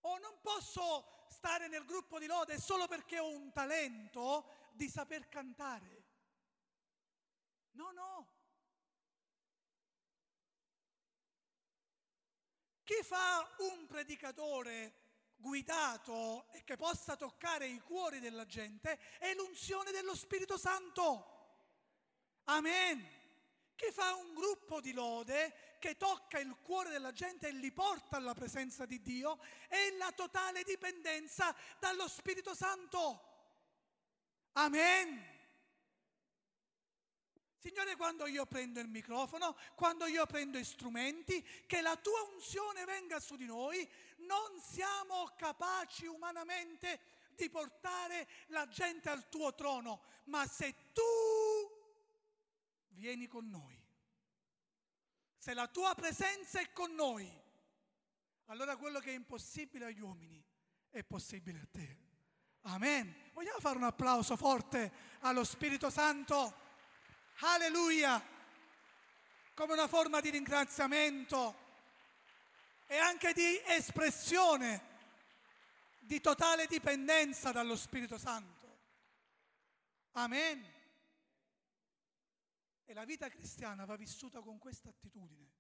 O 0.01 0.19
non 0.19 0.39
posso 0.43 1.25
stare 1.29 1.69
nel 1.69 1.87
gruppo 1.87 2.19
di 2.19 2.27
lode 2.27 2.59
solo 2.59 2.87
perché 2.87 3.19
ho 3.19 3.31
un 3.31 3.51
talento 3.51 4.71
di 4.73 4.91
saper 4.91 5.27
cantare. 5.29 6.00
No, 7.73 7.91
no. 7.93 8.29
Chi 12.83 13.03
fa 13.03 13.49
un 13.59 13.87
predicatore 13.87 14.95
guidato 15.37 16.47
e 16.53 16.65
che 16.65 16.77
possa 16.77 17.17
toccare 17.17 17.67
i 17.67 17.81
cuori 17.81 18.21
della 18.21 18.45
gente 18.47 18.99
è 19.19 19.33
l'unzione 19.35 19.91
dello 19.91 20.15
Spirito 20.15 20.59
Santo. 20.59 21.39
Amen. 22.45 23.19
Chi 23.75 23.91
fa 23.93 24.15
un 24.15 24.35
gruppo 24.35 24.81
di 24.81 24.93
lode 24.93 25.77
che 25.79 25.97
tocca 25.97 26.39
il 26.39 26.55
cuore 26.61 26.91
della 26.91 27.13
gente 27.13 27.49
e 27.49 27.53
li 27.53 27.73
porta 27.73 28.17
alla 28.17 28.35
presenza 28.35 28.85
di 28.85 29.01
Dio 29.01 29.39
è 29.69 29.91
la 29.97 30.13
totale 30.13 30.63
dipendenza 30.65 31.55
dallo 31.79 32.07
Spirito 32.07 32.55
Santo. 32.55 33.29
Amen. 34.53 35.30
Signore, 37.61 37.95
quando 37.95 38.27
io 38.27 38.47
prendo 38.47 38.81
il 38.81 38.89
microfono, 38.89 39.55
quando 39.75 40.07
io 40.07 40.25
prendo 40.25 40.63
strumenti, 40.65 41.47
che 41.67 41.83
la 41.83 41.95
tua 41.97 42.23
unzione 42.33 42.87
venga 42.87 43.21
su 43.21 43.37
di 43.37 43.45
noi, 43.45 43.87
non 44.21 44.59
siamo 44.63 45.31
capaci 45.37 46.07
umanamente 46.07 47.01
di 47.35 47.51
portare 47.51 48.27
la 48.47 48.67
gente 48.67 49.11
al 49.11 49.29
tuo 49.29 49.55
trono, 49.55 50.01
ma 50.25 50.47
se 50.47 50.75
tu 50.95 51.03
vieni 52.89 53.27
con 53.27 53.47
noi, 53.51 53.79
se 55.37 55.53
la 55.53 55.69
tua 55.69 55.95
presenza 55.95 56.61
è 56.61 56.73
con 56.73 56.95
noi, 56.95 57.31
allora 58.47 58.79
quello 58.79 59.01
che 59.01 59.11
è 59.11 59.15
impossibile 59.15 59.85
agli 59.85 60.01
uomini 60.01 60.43
è 60.89 61.05
possibile 61.05 61.61
a 61.61 61.69
te. 61.71 61.99
Amen. 62.63 63.15
Vogliamo 63.35 63.61
fare 63.61 63.77
un 63.77 63.85
applauso 63.85 64.35
forte 64.35 64.91
allo 65.21 65.45
Spirito 65.45 65.91
Santo? 65.91 66.69
Alleluia! 67.43 68.23
Come 69.55 69.73
una 69.73 69.89
forma 69.89 70.21
di 70.21 70.31
ringraziamento 70.31 71.69
e 72.87 72.97
anche 72.97 73.33
di 73.33 73.59
espressione 73.67 74.89
di 76.01 76.21
totale 76.21 76.67
dipendenza 76.67 77.51
dallo 77.53 77.77
Spirito 77.77 78.19
Santo. 78.19 78.79
Amen. 80.13 80.79
E 82.85 82.95
la 82.95 83.05
vita 83.05 83.29
cristiana 83.29 83.85
va 83.85 83.97
vissuta 83.97 84.41
con 84.41 84.59
questa 84.59 84.89
attitudine. 84.89 85.59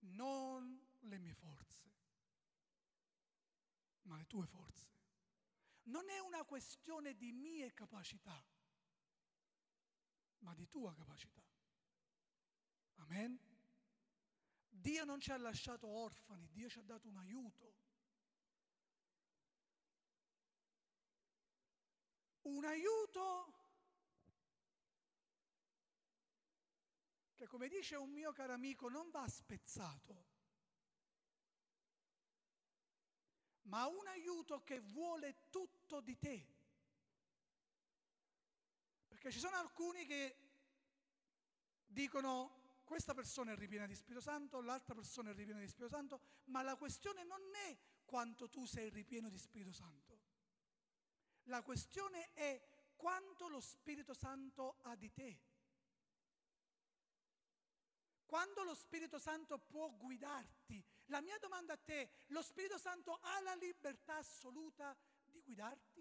Non 0.00 0.80
le 1.00 1.18
mie 1.18 1.34
forze, 1.34 1.90
ma 4.02 4.16
le 4.16 4.26
tue 4.26 4.46
forze. 4.46 4.92
Non 5.84 6.08
è 6.10 6.18
una 6.18 6.44
questione 6.44 7.14
di 7.16 7.32
mie 7.32 7.72
capacità 7.72 8.53
ma 10.38 10.54
di 10.54 10.68
tua 10.68 10.94
capacità. 10.94 11.42
Amen? 12.96 13.38
Dio 14.68 15.04
non 15.04 15.20
ci 15.20 15.30
ha 15.32 15.36
lasciato 15.38 15.86
orfani, 15.86 16.50
Dio 16.50 16.68
ci 16.68 16.78
ha 16.78 16.82
dato 16.82 17.08
un 17.08 17.16
aiuto. 17.16 17.74
Un 22.42 22.64
aiuto 22.64 23.52
che, 27.34 27.46
come 27.46 27.68
dice 27.68 27.96
un 27.96 28.10
mio 28.10 28.32
caro 28.32 28.52
amico, 28.52 28.88
non 28.88 29.10
va 29.10 29.26
spezzato, 29.26 30.26
ma 33.62 33.86
un 33.86 34.06
aiuto 34.08 34.62
che 34.62 34.80
vuole 34.80 35.48
tutto 35.48 36.00
di 36.00 36.18
te. 36.18 36.53
Perché 39.24 39.38
ci 39.38 39.46
sono 39.46 39.56
alcuni 39.56 40.04
che 40.04 40.36
dicono 41.86 42.82
questa 42.84 43.14
persona 43.14 43.52
è 43.52 43.56
ripiena 43.56 43.86
di 43.86 43.94
Spirito 43.94 44.20
Santo, 44.20 44.60
l'altra 44.60 44.94
persona 44.94 45.30
è 45.30 45.32
ripiena 45.32 45.60
di 45.60 45.66
Spirito 45.66 45.88
Santo, 45.96 46.20
ma 46.48 46.60
la 46.60 46.76
questione 46.76 47.24
non 47.24 47.40
è 47.54 47.74
quanto 48.04 48.50
tu 48.50 48.66
sei 48.66 48.90
ripieno 48.90 49.30
di 49.30 49.38
Spirito 49.38 49.72
Santo. 49.72 50.20
La 51.44 51.62
questione 51.62 52.34
è 52.34 52.62
quanto 52.96 53.48
lo 53.48 53.60
Spirito 53.60 54.12
Santo 54.12 54.80
ha 54.82 54.94
di 54.94 55.10
te. 55.10 55.40
Quando 58.26 58.62
lo 58.62 58.74
Spirito 58.74 59.18
Santo 59.18 59.56
può 59.56 59.90
guidarti. 59.90 60.84
La 61.06 61.22
mia 61.22 61.38
domanda 61.38 61.72
a 61.72 61.78
te, 61.78 62.10
lo 62.26 62.42
Spirito 62.42 62.76
Santo 62.76 63.18
ha 63.22 63.40
la 63.40 63.54
libertà 63.54 64.16
assoluta 64.16 64.94
di 65.24 65.40
guidarti? 65.40 65.93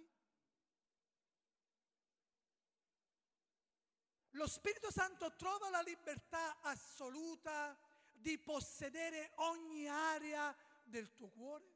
Lo 4.34 4.48
Spirito 4.48 4.90
Santo 4.90 5.36
trova 5.36 5.70
la 5.70 5.82
libertà 5.82 6.60
assoluta 6.62 7.78
di 8.12 8.40
possedere 8.40 9.34
ogni 9.36 9.88
area 9.88 10.56
del 10.84 11.14
tuo 11.14 11.30
cuore? 11.30 11.72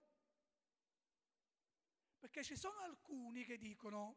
Perché 2.18 2.44
ci 2.44 2.56
sono 2.56 2.80
alcuni 2.80 3.46
che 3.46 3.58
dicono, 3.58 4.16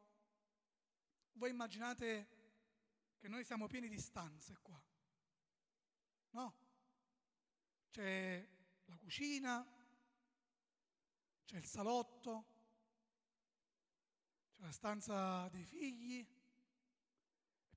voi 1.33 1.50
immaginate 1.50 2.38
che 3.18 3.29
noi 3.29 3.44
siamo 3.44 3.66
pieni 3.66 3.88
di 3.88 3.98
stanze 3.98 4.57
qua, 4.62 4.83
no? 6.31 6.57
C'è 7.90 8.48
la 8.87 8.96
cucina, 8.96 9.66
c'è 11.44 11.57
il 11.57 11.66
salotto, 11.66 12.44
la 14.57 14.72
stanza 14.72 15.46
dei 15.50 15.64
figli 15.64 16.26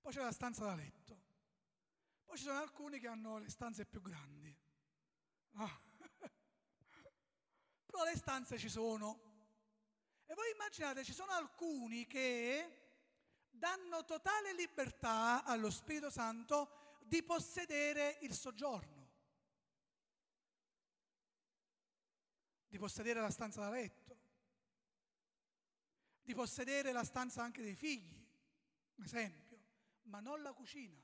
poi 0.04 0.12
c'è 0.12 0.22
la 0.22 0.34
stanza 0.34 0.66
da 0.66 0.76
letto. 0.76 1.18
Poi 2.26 2.36
ci 2.38 2.44
sono 2.44 2.60
alcuni 2.60 3.00
che 3.00 3.08
hanno 3.08 3.38
le 3.38 3.50
stanze 3.50 3.86
più 3.86 4.02
grandi. 4.02 4.54
No? 5.52 5.82
Però 7.86 8.04
le 8.04 8.18
stanze 8.18 8.58
ci 8.58 8.68
sono. 8.68 9.32
E 10.26 10.34
voi 10.34 10.52
immaginate, 10.52 11.06
ci 11.06 11.14
sono 11.14 11.32
alcuni 11.32 12.06
che 12.06 12.82
danno 13.50 14.04
totale 14.04 14.54
libertà 14.54 15.46
allo 15.46 15.70
Spirito 15.70 16.10
Santo 16.10 17.00
di 17.06 17.24
possedere 17.24 18.18
il 18.24 18.34
soggiorno, 18.34 19.10
di 22.68 22.78
possedere 22.78 23.22
la 23.22 23.30
stanza 23.30 23.62
da 23.62 23.70
letto, 23.70 24.18
di 26.24 26.34
possedere 26.34 26.92
la 26.92 27.06
stanza 27.06 27.42
anche 27.42 27.62
dei 27.62 27.76
figli, 27.76 28.22
un 28.96 29.04
esempio, 29.06 29.43
ma 30.04 30.20
non 30.20 30.42
la 30.42 30.54
cucina. 30.54 31.02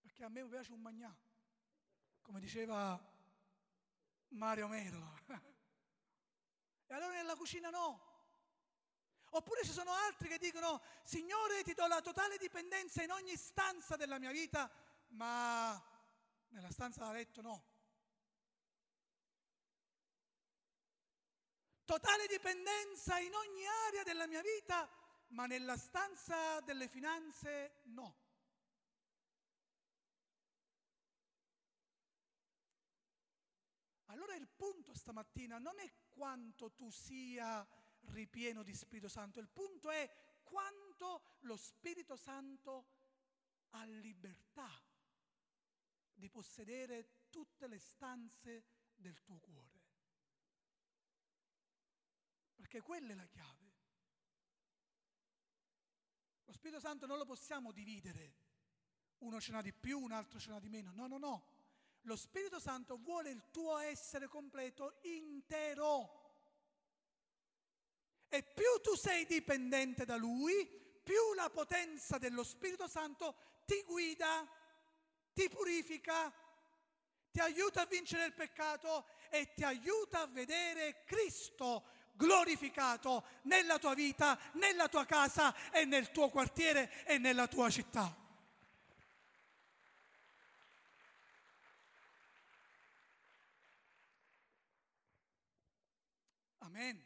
Perché 0.00 0.24
a 0.24 0.28
me 0.28 0.46
piace 0.46 0.72
un 0.72 0.80
magnà, 0.80 1.14
come 2.22 2.40
diceva 2.40 2.98
Mario 4.28 4.68
Merlo. 4.68 5.16
E 6.90 6.94
allora 6.94 7.12
nella 7.12 7.36
cucina 7.36 7.68
no. 7.68 8.08
Oppure 9.32 9.62
ci 9.62 9.72
sono 9.72 9.92
altri 9.92 10.26
che 10.28 10.38
dicono, 10.38 10.80
Signore 11.02 11.62
ti 11.62 11.74
do 11.74 11.86
la 11.86 12.00
totale 12.00 12.38
dipendenza 12.38 13.02
in 13.02 13.10
ogni 13.10 13.36
stanza 13.36 13.96
della 13.96 14.18
mia 14.18 14.30
vita, 14.30 14.70
ma 15.08 15.78
nella 16.48 16.70
stanza 16.70 17.04
da 17.04 17.12
letto 17.12 17.42
no. 17.42 17.64
Totale 21.84 22.26
dipendenza 22.26 23.18
in 23.18 23.34
ogni 23.34 23.66
area 23.86 24.02
della 24.02 24.26
mia 24.26 24.40
vita, 24.40 24.88
ma 25.28 25.46
nella 25.46 25.76
stanza 25.76 26.60
delle 26.60 26.88
finanze 26.88 27.80
no. 27.84 28.26
Allora 34.06 34.34
il 34.34 34.48
punto 34.48 34.94
stamattina 34.94 35.58
non 35.58 35.78
è 35.78 35.92
quanto 36.08 36.72
tu 36.72 36.90
sia 36.90 37.66
ripieno 38.06 38.62
di 38.62 38.74
Spirito 38.74 39.08
Santo, 39.08 39.38
il 39.38 39.48
punto 39.48 39.90
è 39.90 40.10
quanto 40.42 41.36
lo 41.40 41.56
Spirito 41.56 42.16
Santo 42.16 42.86
ha 43.70 43.84
libertà 43.84 44.70
di 46.14 46.28
possedere 46.30 47.26
tutte 47.30 47.66
le 47.66 47.78
stanze 47.78 48.64
del 48.96 49.22
tuo 49.22 49.38
cuore. 49.38 49.86
Perché 52.54 52.80
quella 52.80 53.12
è 53.12 53.14
la 53.14 53.26
chiave. 53.26 53.67
Spirito 56.58 56.80
Santo 56.80 57.06
non 57.06 57.18
lo 57.18 57.24
possiamo 57.24 57.70
dividere. 57.70 58.34
Uno 59.18 59.40
ce 59.40 59.52
n'ha 59.52 59.62
di 59.62 59.72
più, 59.72 60.00
un 60.00 60.10
altro 60.10 60.40
ce 60.40 60.50
n'ha 60.50 60.58
di 60.58 60.68
meno. 60.68 60.90
No, 60.92 61.06
no, 61.06 61.16
no. 61.16 61.46
Lo 62.00 62.16
Spirito 62.16 62.58
Santo 62.58 62.96
vuole 62.96 63.30
il 63.30 63.44
tuo 63.52 63.78
essere 63.78 64.26
completo 64.26 64.98
intero. 65.02 66.16
E 68.28 68.42
più 68.42 68.80
tu 68.82 68.96
sei 68.96 69.24
dipendente 69.24 70.04
da 70.04 70.16
Lui, 70.16 70.66
più 71.04 71.32
la 71.36 71.48
potenza 71.48 72.18
dello 72.18 72.42
Spirito 72.42 72.88
Santo 72.88 73.36
ti 73.64 73.80
guida, 73.84 74.44
ti 75.32 75.48
purifica, 75.48 76.28
ti 77.30 77.38
aiuta 77.38 77.82
a 77.82 77.86
vincere 77.86 78.24
il 78.24 78.34
peccato 78.34 79.06
e 79.30 79.54
ti 79.54 79.62
aiuta 79.62 80.22
a 80.22 80.26
vedere 80.26 81.04
Cristo 81.04 81.97
glorificato 82.18 83.24
nella 83.42 83.78
tua 83.78 83.94
vita, 83.94 84.38
nella 84.54 84.88
tua 84.88 85.06
casa 85.06 85.54
e 85.70 85.84
nel 85.86 86.10
tuo 86.10 86.28
quartiere 86.28 87.04
e 87.04 87.16
nella 87.16 87.46
tua 87.46 87.70
città. 87.70 88.14
Amen. 96.58 97.02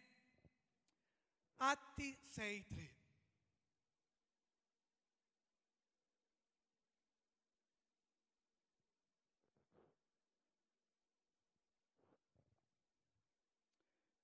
Atti 1.58 2.18
6.3. 2.34 2.91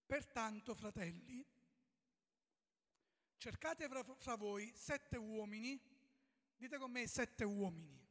Pertanto, 0.08 0.74
fratelli, 0.74 1.44
cercate 3.36 3.86
fra, 3.88 4.02
fra, 4.02 4.36
voi 4.36 4.72
sette 4.74 5.18
uomini, 5.18 5.78
dite 6.56 6.78
con 6.78 6.90
me 6.90 7.06
sette 7.06 7.44
uomini, 7.44 8.02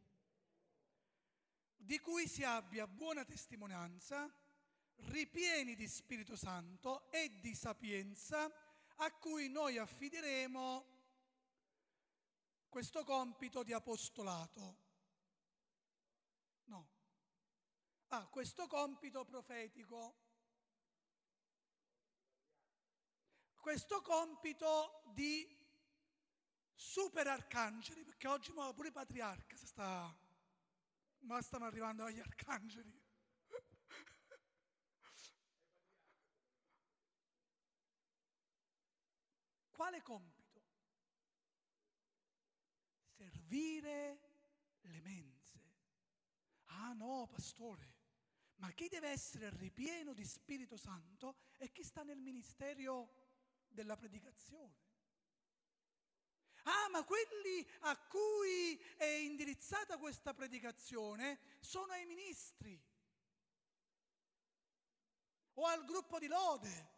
di 1.75 1.97
cui 1.97 2.27
si 2.27 2.43
abbia 2.43 2.86
buona 2.86 3.25
testimonianza 3.25 4.31
ripieni 5.05 5.73
di 5.73 5.88
Spirito 5.88 6.36
Santo 6.36 7.10
e 7.10 7.39
di 7.39 7.55
sapienza, 7.55 8.47
a 8.97 9.12
cui 9.13 9.49
noi 9.49 9.79
affideremo 9.79 10.86
questo 12.69 13.03
compito 13.03 13.63
di 13.63 13.73
apostolato. 13.73 14.77
No. 16.65 16.88
Ah, 18.10 18.27
questo 18.27 18.67
compito 18.67 19.25
profetico. 19.25 20.27
Questo 23.67 24.01
compito 24.01 25.03
di 25.13 25.45
super 26.73 27.27
arcangeli, 27.27 28.06
perché 28.06 28.25
oggi 28.30 28.53
pure 28.53 28.88
i 28.88 28.93
patriarca 28.93 29.58
sta, 29.58 30.17
ma 31.23 31.41
stanno 31.41 31.65
arrivando 31.65 32.06
agli 32.06 32.21
arcangeli. 32.21 33.03
Quale 39.71 40.01
compito? 40.01 40.63
Servire 43.17 44.19
le 44.80 45.01
mense. 45.01 45.75
Ah 46.67 46.93
no, 46.93 47.27
pastore, 47.27 47.95
ma 48.60 48.71
chi 48.71 48.88
deve 48.88 49.10
essere 49.10 49.49
ripieno 49.49 50.13
di 50.13 50.23
Spirito 50.23 50.77
Santo 50.77 51.36
è 51.58 51.69
chi 51.69 51.84
sta 51.84 52.03
nel 52.03 52.21
ministero 52.21 53.25
della 53.69 53.95
predicazione. 53.95 54.86
Ah, 56.63 56.89
ma 56.91 57.03
quelli 57.06 57.65
a 57.82 57.97
cui 57.97 58.77
è 58.97 59.06
indirizzata 59.06 59.97
questa 59.97 60.34
predicazione 60.34 61.39
sono 61.62 61.93
i 61.95 62.06
ministri 62.06 62.82
o 65.53 65.65
al 65.65 65.86
gruppo 65.86 66.19
di 66.19 66.27
lode 66.27 66.95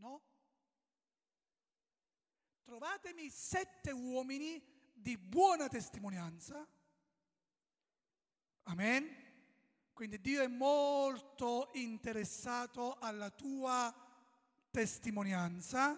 No? 0.00 0.22
Trovatemi 2.62 3.28
sette 3.28 3.90
uomini 3.90 4.62
di 4.94 5.18
buona 5.18 5.68
testimonianza. 5.68 6.66
Amen. 8.64 9.19
Quindi 10.00 10.18
Dio 10.22 10.42
è 10.42 10.46
molto 10.46 11.68
interessato 11.74 12.96
alla 13.00 13.28
tua 13.28 13.94
testimonianza, 14.70 15.94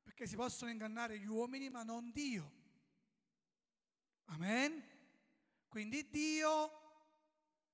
perché 0.00 0.28
si 0.28 0.36
possono 0.36 0.70
ingannare 0.70 1.18
gli 1.18 1.26
uomini, 1.26 1.70
ma 1.70 1.82
non 1.82 2.12
Dio. 2.12 2.52
Amen. 4.26 4.80
Quindi 5.66 6.08
Dio 6.08 6.70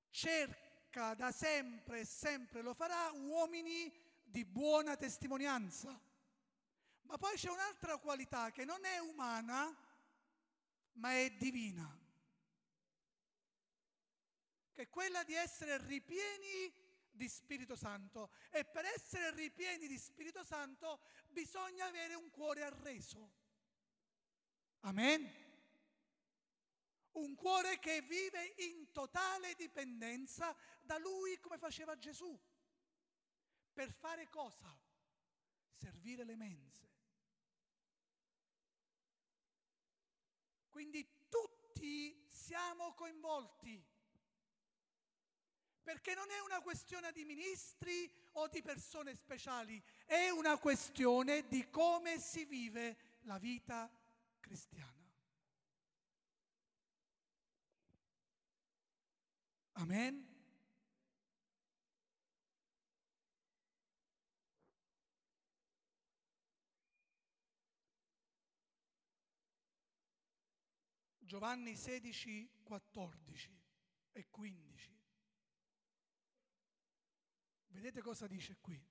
cerca 0.09 1.13
da 1.13 1.31
sempre 1.31 1.99
e 1.99 2.05
sempre 2.05 2.63
lo 2.63 2.73
farà 2.73 3.11
uomini 3.11 3.93
di 4.23 4.43
buona 4.43 4.95
testimonianza. 4.95 6.01
Ma 7.03 7.17
poi 7.19 7.35
c'è 7.35 7.51
un'altra 7.51 7.97
qualità 7.97 8.49
che 8.49 8.65
non 8.65 8.83
è 8.85 8.97
umana, 8.97 9.71
ma 10.93 11.11
è 11.11 11.29
divina, 11.37 12.05
che 14.77 14.83
è 14.83 14.89
quella 14.89 15.23
di 15.23 15.33
essere 15.33 15.83
ripieni 15.87 16.71
di 17.09 17.27
Spirito 17.27 17.75
Santo. 17.75 18.29
E 18.51 18.63
per 18.63 18.85
essere 18.85 19.31
ripieni 19.31 19.87
di 19.87 19.97
Spirito 19.97 20.43
Santo 20.43 20.99
bisogna 21.29 21.87
avere 21.87 22.13
un 22.13 22.29
cuore 22.29 22.61
arreso. 22.61 23.33
Amen. 24.81 25.45
Un 27.13 27.33
cuore 27.33 27.79
che 27.79 28.01
vive 28.01 28.53
in 28.57 28.91
totale 28.91 29.55
dipendenza 29.55 30.55
da 30.83 30.99
Lui 30.99 31.39
come 31.39 31.57
faceva 31.57 31.97
Gesù. 31.97 32.39
Per 33.73 33.91
fare 33.91 34.29
cosa? 34.29 34.79
Servire 35.73 36.23
le 36.23 36.35
mense. 36.35 36.85
Quindi 40.69 41.25
tutti 41.29 42.27
siamo 42.29 42.93
coinvolti. 42.93 43.95
Perché 45.87 46.13
non 46.15 46.29
è 46.29 46.39
una 46.41 46.59
questione 46.59 47.13
di 47.13 47.23
ministri 47.23 48.11
o 48.33 48.49
di 48.49 48.61
persone 48.61 49.15
speciali, 49.15 49.81
è 50.03 50.27
una 50.31 50.57
questione 50.57 51.47
di 51.47 51.69
come 51.69 52.19
si 52.19 52.43
vive 52.43 52.97
la 53.21 53.37
vita 53.37 53.89
cristiana. 54.41 55.09
Amen. 59.75 60.27
Giovanni 71.19 71.77
16, 71.77 72.63
14 72.63 73.57
e 74.11 74.27
15. 74.29 74.96
Vedete 77.77 78.01
cosa 78.01 78.25
dice 78.25 78.57
qui? 78.59 78.83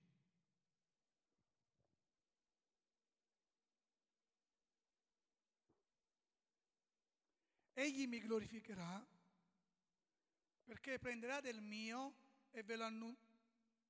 Egli 7.72 8.07
mi 8.07 8.20
glorificherà 8.20 9.05
perché 10.62 11.01
prenderà 11.01 11.41
del 11.41 11.61
mio 11.61 12.14
e 12.53 12.62
ve 12.62 12.76
lo 12.76 12.84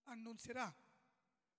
annunzierà. 0.04 0.74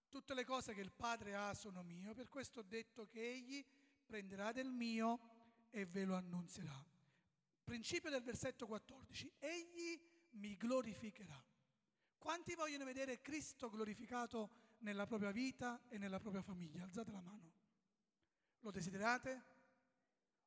Tutte 0.09 0.33
le 0.33 0.43
cose 0.43 0.73
che 0.73 0.81
il 0.81 0.91
Padre 0.91 1.35
ha 1.35 1.53
sono 1.53 1.83
mio, 1.83 2.15
per 2.15 2.29
questo 2.29 2.61
ho 2.61 2.63
detto 2.63 3.05
che 3.05 3.21
egli 3.21 3.63
prenderà 4.03 4.51
del 4.51 4.71
mio 4.71 5.67
e 5.69 5.85
ve 5.85 6.05
lo 6.05 6.15
annunzierà. 6.15 6.83
Principio 7.63 8.09
del 8.09 8.23
versetto 8.23 8.65
14. 8.65 9.31
Egli 9.37 10.01
mi 10.31 10.57
glorificherà. 10.57 11.46
Quanti 12.17 12.55
vogliono 12.55 12.85
vedere 12.85 13.21
Cristo 13.21 13.69
glorificato 13.69 14.75
nella 14.79 15.05
propria 15.05 15.31
vita 15.31 15.81
e 15.87 15.97
nella 15.97 16.19
propria 16.19 16.41
famiglia? 16.41 16.83
Alzate 16.83 17.11
la 17.11 17.21
mano. 17.21 17.53
Lo 18.59 18.71
desiderate? 18.71 19.55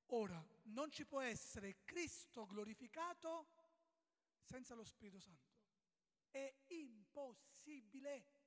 Ora, 0.07 0.45
non 0.65 0.91
ci 0.91 1.07
può 1.07 1.21
essere 1.21 1.85
Cristo 1.85 2.47
glorificato 2.47 3.47
senza 4.43 4.75
lo 4.75 4.85
Spirito 4.85 5.21
Santo. 5.21 5.49
È 6.31 6.53
impossibile. 6.69 8.39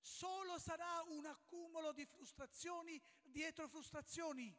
Solo 0.00 0.58
sarà 0.58 1.02
un 1.08 1.26
accumulo 1.26 1.92
di 1.92 2.04
frustrazioni 2.06 3.00
dietro 3.22 3.68
frustrazioni 3.68 4.54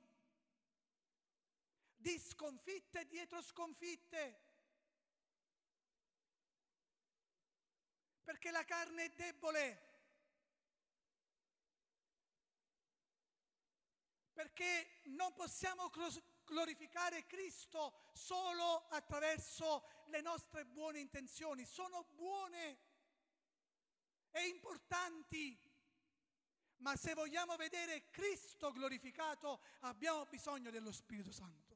di 2.04 2.20
sconfitte 2.20 3.06
dietro 3.08 3.42
sconfitte. 3.42 4.52
Perché 8.24 8.52
la 8.52 8.64
carne 8.64 9.06
è 9.06 9.10
debole. 9.10 9.92
Perché 14.34 15.02
non 15.06 15.34
possiamo 15.34 15.92
glorificare 16.46 17.26
Cristo 17.26 18.10
solo 18.14 18.88
attraverso 18.90 19.88
le 20.08 20.22
nostre 20.22 20.66
buone 20.66 21.00
intenzioni. 21.00 21.66
Sono 21.66 22.06
buone 22.12 22.80
e 24.32 24.48
importanti. 24.48 25.72
Ma 26.78 26.96
se 26.96 27.14
vogliamo 27.14 27.56
vedere 27.56 28.10
Cristo 28.10 28.72
glorificato 28.72 29.62
abbiamo 29.82 30.26
bisogno 30.26 30.70
dello 30.70 30.92
Spirito 30.92 31.32
Santo 31.32 31.74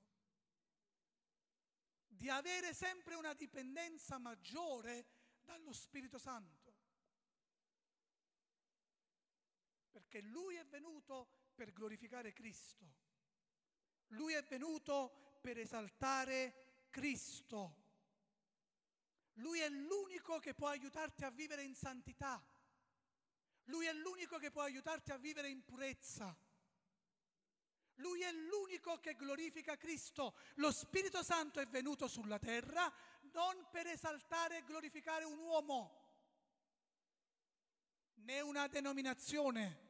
di 2.18 2.30
avere 2.30 2.74
sempre 2.74 3.14
una 3.14 3.34
dipendenza 3.34 4.18
maggiore 4.18 5.06
dallo 5.48 5.72
Spirito 5.72 6.18
Santo. 6.18 6.76
Perché 9.90 10.22
Lui 10.22 10.56
è 10.56 10.66
venuto 10.66 11.52
per 11.56 11.72
glorificare 11.72 12.34
Cristo. 12.34 12.86
Lui 14.08 14.34
è 14.34 14.44
venuto 14.44 15.40
per 15.42 15.58
esaltare 15.58 16.88
Cristo. 16.90 17.86
Lui 19.36 19.60
è 19.60 19.70
l'unico 19.70 20.40
che 20.40 20.54
può 20.54 20.68
aiutarti 20.68 21.24
a 21.24 21.32
vivere 21.32 21.64
in 21.64 21.76
santità. 21.76 22.44
Lui 23.66 23.86
è 23.86 23.94
l'unico 23.94 24.38
che 24.38 24.52
può 24.52 24.64
aiutarti 24.64 25.12
a 25.12 25.18
vivere 25.18 25.50
in 25.50 25.64
purezza. 25.64 26.36
Lui 27.96 28.22
è 28.22 28.32
l'unico 28.32 29.00
che 29.00 29.16
glorifica 29.16 29.76
Cristo. 29.76 30.36
Lo 30.56 30.72
Spirito 30.72 31.24
Santo 31.24 31.60
è 31.60 31.68
venuto 31.68 32.08
sulla 32.08 32.38
terra 32.38 32.92
non 33.34 33.68
per 33.72 33.88
esaltare 33.88 34.58
e 34.58 34.64
glorificare 34.64 35.24
un 35.24 35.38
uomo, 35.40 36.06
né 38.16 38.42
una 38.42 38.68
denominazione. 38.68 39.86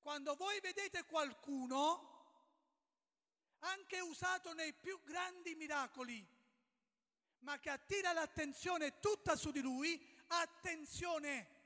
Quando 0.00 0.34
voi 0.34 0.60
vedete 0.60 1.04
qualcuno, 1.04 2.08
anche 3.60 4.00
usato 4.00 4.52
nei 4.54 4.72
più 4.72 5.00
grandi 5.04 5.54
miracoli, 5.54 6.26
ma 7.40 7.58
che 7.58 7.70
attira 7.70 8.12
l'attenzione 8.12 8.98
tutta 9.00 9.36
su 9.36 9.50
di 9.50 9.60
lui, 9.60 10.00
attenzione 10.28 11.58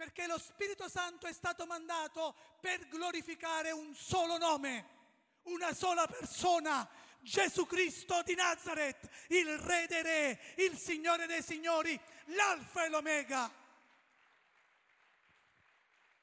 perché 0.00 0.26
lo 0.26 0.38
Spirito 0.38 0.88
Santo 0.88 1.26
è 1.26 1.32
stato 1.34 1.66
mandato 1.66 2.34
per 2.58 2.88
glorificare 2.88 3.70
un 3.70 3.94
solo 3.94 4.38
nome, 4.38 4.86
una 5.42 5.74
sola 5.74 6.06
persona, 6.06 6.88
Gesù 7.20 7.66
Cristo 7.66 8.22
di 8.22 8.34
Nazareth, 8.34 9.08
il 9.28 9.58
Re 9.58 9.86
dei 9.86 10.02
Re, 10.02 10.40
il 10.56 10.76
Signore 10.76 11.26
dei 11.26 11.42
Signori, 11.42 11.98
l'Alfa 12.26 12.84
e 12.84 12.88
l'Omega. 12.88 13.58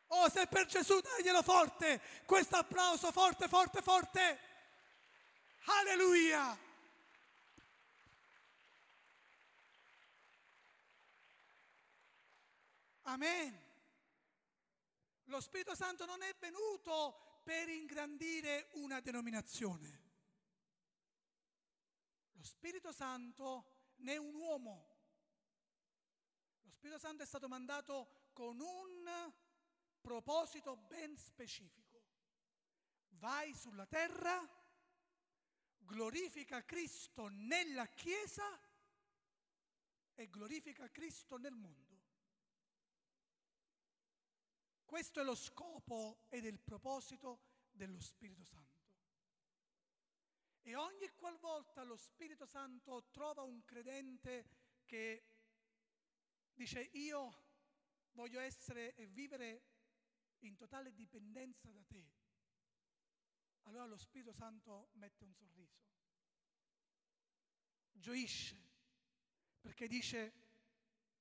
Oh, 0.07 0.29
se 0.29 0.47
per 0.47 0.65
Gesù 0.65 0.99
daglielo 0.99 1.43
forte, 1.43 2.01
questo 2.25 2.55
applauso 2.55 3.11
forte, 3.11 3.47
forte, 3.47 3.81
forte. 3.81 4.39
Alleluia. 5.65 6.57
Amen. 13.03 13.65
Lo 15.25 15.41
Spirito 15.41 15.75
Santo 15.75 16.05
non 16.05 16.21
è 16.21 16.33
venuto 16.39 17.39
per 17.43 17.67
ingrandire 17.67 18.69
una 18.73 19.01
denominazione. 19.01 20.06
Lo 22.37 22.43
Spirito 22.43 22.91
Santo 22.91 23.93
né 23.97 24.15
un 24.17 24.35
uomo. 24.35 24.95
Lo 26.61 26.69
Spirito 26.69 26.99
Santo 26.99 27.23
è 27.23 27.25
stato 27.25 27.47
mandato 27.47 28.29
con 28.33 28.59
un 28.59 29.33
proposito 29.99 30.77
ben 30.77 31.17
specifico. 31.17 32.03
Vai 33.17 33.55
sulla 33.55 33.87
terra, 33.87 34.39
glorifica 35.77 36.63
Cristo 36.63 37.27
nella 37.29 37.87
Chiesa 37.87 38.45
e 40.13 40.29
glorifica 40.29 40.91
Cristo 40.91 41.37
nel 41.37 41.55
mondo. 41.55 41.85
Questo 44.85 45.19
è 45.19 45.23
lo 45.23 45.35
scopo 45.35 46.27
ed 46.29 46.45
il 46.45 46.59
proposito 46.59 47.65
dello 47.71 47.99
Spirito 47.99 48.45
Santo. 48.45 48.76
E 50.67 50.75
ogni 50.75 51.09
qualvolta 51.15 51.81
lo 51.83 51.95
Spirito 51.95 52.45
Santo 52.45 53.07
trova 53.11 53.41
un 53.41 53.63
credente 53.63 54.49
che 54.83 55.23
dice 56.51 56.81
io 56.91 57.45
voglio 58.11 58.41
essere 58.41 58.93
e 58.95 59.07
vivere 59.07 59.63
in 60.39 60.57
totale 60.57 60.93
dipendenza 60.93 61.71
da 61.71 61.81
te, 61.85 62.05
allora 63.61 63.85
lo 63.85 63.95
Spirito 63.95 64.33
Santo 64.33 64.89
mette 64.95 65.23
un 65.23 65.33
sorriso, 65.33 65.85
gioisce, 67.93 68.61
perché 69.61 69.87
dice 69.87 70.33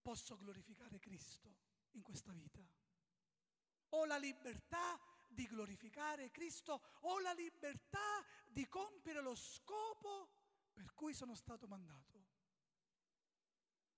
posso 0.03 0.37
glorificare 0.37 0.99
Cristo 0.99 1.57
in 1.93 2.03
questa 2.03 2.33
vita. 2.33 2.69
Ho 3.91 4.07
la 4.07 4.19
libertà 4.19 5.01
di 5.27 5.47
glorificare 5.47 6.31
Cristo, 6.31 6.81
ho 7.01 7.21
la 7.21 7.33
libertà 7.33 8.25
di 8.47 8.67
compiere 8.69 9.21
lo 9.21 9.35
scopo 9.35 10.31
per 10.73 10.93
cui 10.95 11.15
sono 11.15 11.35
stato 11.35 11.67
mandato. 11.67 12.25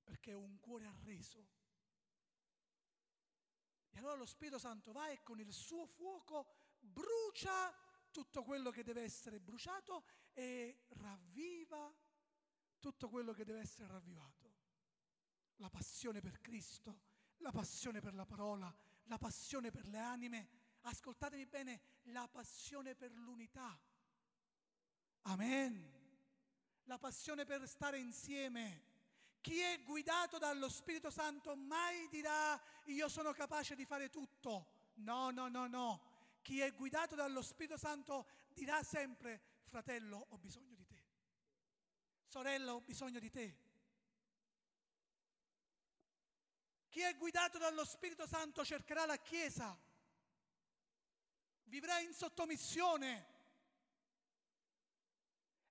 Perché 0.04 0.32
ho 0.32 0.40
un 0.40 0.58
cuore 0.60 0.86
arreso. 0.86 1.46
E 3.90 3.98
allora 3.98 4.14
lo 4.14 4.26
Spirito 4.26 4.58
Santo 4.58 4.92
va 4.92 5.08
e 5.08 5.22
con 5.22 5.40
il 5.40 5.52
suo 5.52 5.86
fuoco 5.86 6.46
brucia 6.78 7.74
tutto 8.10 8.42
quello 8.42 8.70
che 8.70 8.84
deve 8.84 9.02
essere 9.02 9.40
bruciato 9.40 10.04
e 10.32 10.84
ravviva 10.88 11.92
tutto 12.78 13.08
quello 13.08 13.32
che 13.32 13.44
deve 13.44 13.60
essere 13.60 13.88
ravvivato. 13.88 14.56
La 15.56 15.68
passione 15.68 16.20
per 16.20 16.40
Cristo, 16.40 17.00
la 17.38 17.50
passione 17.50 18.00
per 18.00 18.14
la 18.14 18.24
parola, 18.24 18.72
la 19.04 19.18
passione 19.18 19.70
per 19.70 19.88
le 19.88 19.98
anime, 19.98 20.48
ascoltatemi 20.82 21.46
bene, 21.46 21.80
la 22.04 22.28
passione 22.28 22.94
per 22.94 23.12
l'unità. 23.12 23.78
Amen. 25.22 25.96
La 26.84 26.98
passione 26.98 27.44
per 27.44 27.68
stare 27.68 27.98
insieme, 27.98 28.88
Chi 29.40 29.60
è 29.60 29.80
guidato 29.82 30.38
dallo 30.38 30.68
Spirito 30.68 31.10
Santo 31.10 31.54
mai 31.54 32.08
dirà 32.08 32.60
io 32.84 33.08
sono 33.08 33.32
capace 33.32 33.74
di 33.74 33.84
fare 33.84 34.10
tutto. 34.10 34.90
No, 34.96 35.30
no, 35.30 35.48
no, 35.48 35.66
no. 35.66 36.02
Chi 36.42 36.60
è 36.60 36.72
guidato 36.74 37.14
dallo 37.14 37.42
Spirito 37.42 37.76
Santo 37.76 38.26
dirà 38.52 38.82
sempre 38.82 39.60
fratello 39.62 40.26
ho 40.30 40.38
bisogno 40.38 40.74
di 40.74 40.84
te. 40.84 41.02
Sorella 42.26 42.74
ho 42.74 42.80
bisogno 42.80 43.18
di 43.20 43.30
te. 43.30 43.58
Chi 46.88 47.00
è 47.00 47.16
guidato 47.16 47.58
dallo 47.58 47.84
Spirito 47.84 48.26
Santo 48.26 48.64
cercherà 48.64 49.06
la 49.06 49.18
Chiesa, 49.18 49.78
vivrà 51.68 52.00
in 52.00 52.12
sottomissione 52.12 53.36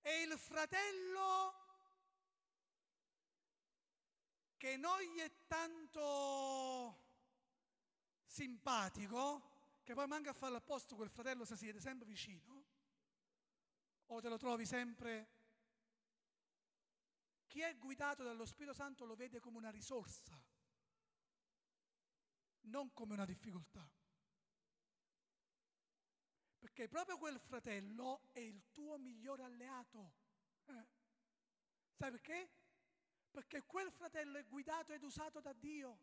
e 0.01 0.21
il 0.21 0.37
fratello 0.37 1.65
che 4.57 4.77
non 4.77 4.99
gli 5.01 5.19
è 5.19 5.31
tanto 5.47 7.05
simpatico, 8.25 9.79
che 9.83 9.93
poi 9.93 10.07
manca 10.07 10.31
a 10.31 10.33
farlo 10.33 10.57
apposta 10.57 10.95
quel 10.95 11.09
fratello 11.09 11.45
se 11.45 11.55
siete 11.55 11.79
sempre 11.79 12.07
vicino, 12.07 12.65
o 14.07 14.21
te 14.21 14.29
lo 14.29 14.37
trovi 14.37 14.65
sempre... 14.65 15.35
Chi 17.47 17.61
è 17.61 17.77
guidato 17.77 18.23
dallo 18.23 18.45
Spirito 18.45 18.73
Santo 18.73 19.05
lo 19.05 19.15
vede 19.15 19.39
come 19.39 19.57
una 19.57 19.69
risorsa 19.69 20.37
non 22.67 22.93
come 22.93 23.13
una 23.13 23.25
difficoltà. 23.25 23.87
Perché 26.67 26.89
proprio 26.89 27.17
quel 27.17 27.39
fratello 27.39 28.27
è 28.33 28.39
il 28.39 28.61
tuo 28.73 28.97
migliore 28.97 29.43
alleato. 29.43 30.11
Eh. 30.65 30.85
Sai 31.93 32.11
perché? 32.11 32.49
Perché 33.31 33.63
quel 33.63 33.89
fratello 33.89 34.37
è 34.37 34.45
guidato 34.45 34.91
ed 34.91 35.01
usato 35.01 35.39
da 35.39 35.53
Dio 35.53 35.97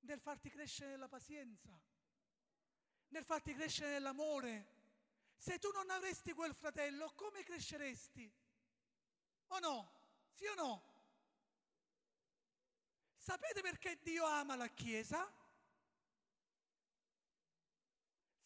nel 0.00 0.18
farti 0.18 0.50
crescere 0.50 0.90
nella 0.90 1.06
pazienza, 1.06 1.80
nel 3.10 3.24
farti 3.24 3.54
crescere 3.54 3.92
nell'amore. 3.92 4.66
Se 5.36 5.60
tu 5.60 5.70
non 5.70 5.90
avresti 5.90 6.32
quel 6.32 6.56
fratello, 6.56 7.12
come 7.14 7.44
cresceresti? 7.44 8.30
O 9.46 9.58
no? 9.60 9.92
Sì 10.32 10.44
o 10.46 10.54
no? 10.54 10.82
Sapete 13.16 13.60
perché 13.60 14.00
Dio 14.02 14.24
ama 14.24 14.56
la 14.56 14.68
Chiesa? 14.68 15.32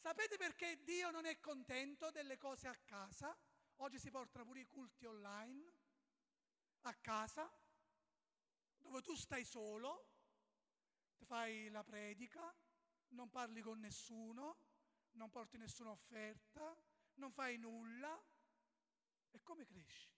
Sapete 0.07 0.37
perché 0.37 0.85
Dio 0.85 1.11
non 1.11 1.27
è 1.27 1.41
contento 1.41 2.13
delle 2.13 2.37
cose 2.37 2.69
a 2.69 2.77
casa? 2.85 3.37
Oggi 3.79 3.99
si 3.99 4.09
portano 4.09 4.45
pure 4.45 4.61
i 4.61 4.69
culti 4.69 5.05
online 5.05 5.73
a 6.83 6.95
casa, 6.95 7.53
dove 8.77 9.03
tu 9.03 9.17
stai 9.17 9.45
solo, 9.45 10.13
ti 11.17 11.25
fai 11.25 11.69
la 11.71 11.83
predica, 11.83 12.55
non 13.15 13.31
parli 13.31 13.61
con 13.63 13.81
nessuno, 13.81 14.61
non 15.15 15.29
porti 15.29 15.59
nessuna 15.59 15.91
offerta, 15.91 16.81
non 17.15 17.33
fai 17.33 17.59
nulla. 17.59 18.17
E 19.33 19.43
come 19.43 19.65
cresci? 19.65 20.09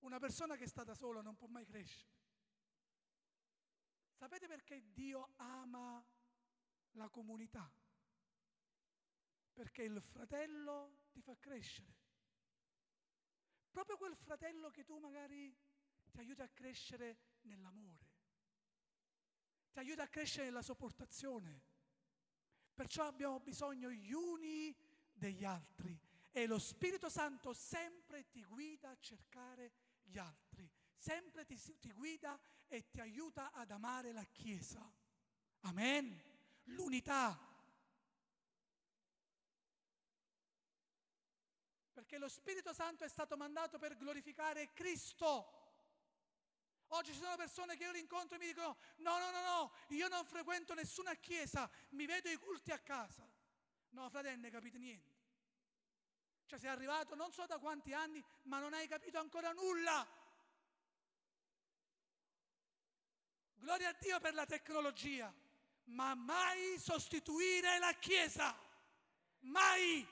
Una 0.00 0.18
persona 0.18 0.54
che 0.56 0.64
è 0.64 0.68
stata 0.68 0.94
sola 0.94 1.22
non 1.22 1.34
può 1.34 1.46
mai 1.46 1.64
crescere. 1.64 2.12
Sapete 4.12 4.46
perché 4.46 4.92
Dio 4.92 5.32
ama 5.36 6.06
la 6.96 7.08
comunità, 7.08 7.70
perché 9.52 9.82
il 9.82 10.00
fratello 10.02 11.04
ti 11.12 11.20
fa 11.20 11.36
crescere. 11.38 12.04
Proprio 13.70 13.96
quel 13.96 14.16
fratello 14.16 14.70
che 14.70 14.84
tu 14.84 14.98
magari 14.98 15.54
ti 16.10 16.18
aiuta 16.18 16.44
a 16.44 16.48
crescere 16.48 17.38
nell'amore, 17.42 18.10
ti 19.72 19.78
aiuta 19.78 20.02
a 20.02 20.08
crescere 20.08 20.46
nella 20.46 20.62
sopportazione. 20.62 21.74
Perciò 22.74 23.06
abbiamo 23.06 23.40
bisogno 23.40 23.90
gli 23.90 24.12
uni 24.12 24.74
degli 25.12 25.44
altri 25.44 25.98
e 26.30 26.46
lo 26.46 26.58
Spirito 26.58 27.08
Santo 27.08 27.54
sempre 27.54 28.28
ti 28.28 28.44
guida 28.44 28.90
a 28.90 28.98
cercare 28.98 29.72
gli 30.02 30.18
altri, 30.18 30.70
sempre 30.94 31.46
ti, 31.46 31.58
ti 31.78 31.90
guida 31.92 32.38
e 32.66 32.88
ti 32.90 33.00
aiuta 33.00 33.52
ad 33.52 33.70
amare 33.70 34.12
la 34.12 34.24
Chiesa. 34.24 34.92
Amen 35.60 36.25
l'unità. 36.66 37.38
Perché 41.92 42.18
lo 42.18 42.28
Spirito 42.28 42.72
Santo 42.72 43.04
è 43.04 43.08
stato 43.08 43.36
mandato 43.36 43.78
per 43.78 43.96
glorificare 43.96 44.72
Cristo. 44.72 45.64
Oggi 46.88 47.12
ci 47.12 47.18
sono 47.18 47.36
persone 47.36 47.76
che 47.76 47.84
io 47.84 47.94
incontro 47.94 48.36
e 48.36 48.38
mi 48.38 48.46
dicono 48.46 48.76
no, 48.98 49.18
no, 49.18 49.30
no, 49.30 49.40
no, 49.40 49.72
io 49.88 50.06
non 50.08 50.24
frequento 50.24 50.72
nessuna 50.74 51.14
chiesa, 51.14 51.68
mi 51.90 52.06
vedo 52.06 52.28
i 52.28 52.36
culti 52.36 52.70
a 52.70 52.78
casa. 52.78 53.28
No, 53.90 54.08
fratello, 54.08 54.40
ne 54.40 54.50
capite 54.50 54.78
niente. 54.78 55.14
Cioè 56.46 56.58
sei 56.60 56.70
arrivato 56.70 57.16
non 57.16 57.32
so 57.32 57.44
da 57.46 57.58
quanti 57.58 57.92
anni, 57.92 58.24
ma 58.42 58.60
non 58.60 58.72
hai 58.72 58.86
capito 58.86 59.18
ancora 59.18 59.52
nulla. 59.52 60.06
Gloria 63.54 63.88
a 63.88 63.96
Dio 63.98 64.20
per 64.20 64.34
la 64.34 64.46
tecnologia 64.46 65.34
ma 65.86 66.14
mai 66.14 66.78
sostituire 66.78 67.78
la 67.78 67.92
Chiesa. 67.94 68.56
Mai. 69.40 70.06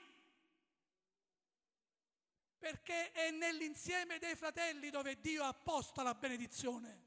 Perché 2.57 3.11
è 3.11 3.31
nell'insieme 3.31 4.17
dei 4.19 4.35
fratelli 4.35 4.89
dove 4.89 5.19
Dio 5.19 5.43
ha 5.43 5.53
posto 5.53 6.01
la 6.01 6.15
benedizione. 6.15 7.03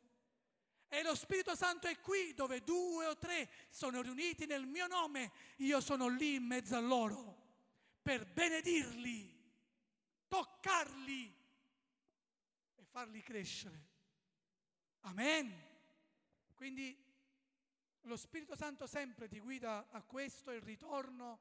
E 0.89 1.03
lo 1.03 1.15
Spirito 1.15 1.55
Santo 1.55 1.87
è 1.87 2.01
qui 2.01 2.33
dove 2.33 2.63
due 2.65 3.07
o 3.07 3.19
tre 3.19 3.51
sono 3.69 4.01
riuniti 4.01 4.47
nel 4.47 4.67
mio 4.67 4.87
nome. 4.87 5.33
Io 5.57 5.81
sono 5.81 6.09
lì 6.09 6.35
in 6.35 6.45
mezzo 6.45 6.77
a 6.77 6.81
loro 6.81 7.47
per 8.01 8.25
benedirli, 8.27 9.37
toccarli 10.29 11.37
e 12.77 12.85
farli 12.85 13.23
crescere. 13.23 13.87
Amen. 15.01 15.67
Quindi 16.55 17.08
lo 18.09 18.17
Spirito 18.17 18.57
Santo 18.57 18.87
sempre 18.87 19.29
ti 19.29 19.39
guida 19.39 19.91
a 19.91 20.03
questo, 20.03 20.51
il 20.51 20.63
ritorno. 20.63 21.41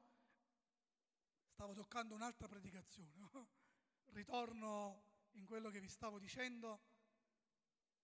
Stavo 1.48 1.72
toccando 1.72 2.14
un'altra 2.14 2.46
predicazione, 2.46 3.48
ritorno 4.12 5.02
in 5.32 5.46
quello 5.46 5.70
che 5.70 5.80
vi 5.80 5.88
stavo 5.88 6.18
dicendo. 6.18 6.96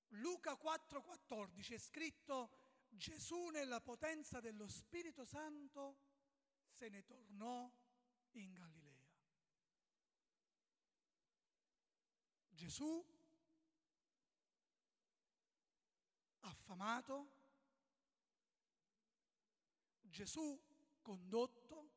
Luca 0.08 0.54
4:14 0.54 1.74
è 1.74 1.78
scritto 1.78 2.56
Gesù 2.88 3.48
nella 3.48 3.80
potenza 3.80 4.40
dello 4.40 4.66
Spirito 4.66 5.24
Santo 5.24 5.98
se 6.70 6.88
ne 6.88 7.04
tornò 7.04 7.70
in 8.32 8.52
Galilea. 8.54 8.92
Gesù 12.48 13.04
affamato 16.40 17.42
Gesù 20.14 20.56
condotto 21.02 21.90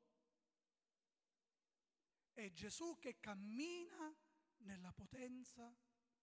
è 2.33 2.51
Gesù 2.51 2.97
che 2.97 3.19
cammina 3.19 4.11
nella 4.61 4.91
potenza 4.91 5.71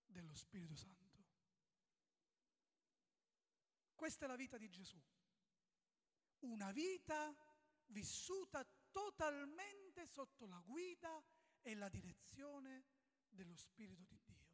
dello 0.05 0.35
Spirito 0.35 0.75
Santo. 0.75 1.25
Questa 3.95 4.25
è 4.25 4.29
la 4.29 4.35
vita 4.35 4.59
di 4.59 4.69
Gesù, 4.69 5.01
una 6.41 6.73
vita 6.73 7.33
vissuta 7.87 8.67
totalmente 8.91 10.05
sotto 10.09 10.47
la 10.47 10.61
guida 10.67 11.25
e 11.61 11.75
la 11.77 11.89
direzione 11.89 12.87
dello 13.29 13.55
Spirito 13.55 14.03
di 14.03 14.19
Dio. 14.25 14.49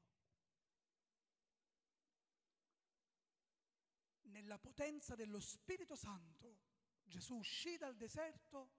Nella 4.24 4.58
potenza 4.58 5.14
dello 5.14 5.40
Spirito 5.40 5.96
Santo 5.96 6.68
Gesù 7.10 7.34
uscì 7.36 7.76
dal 7.76 7.96
deserto 7.96 8.70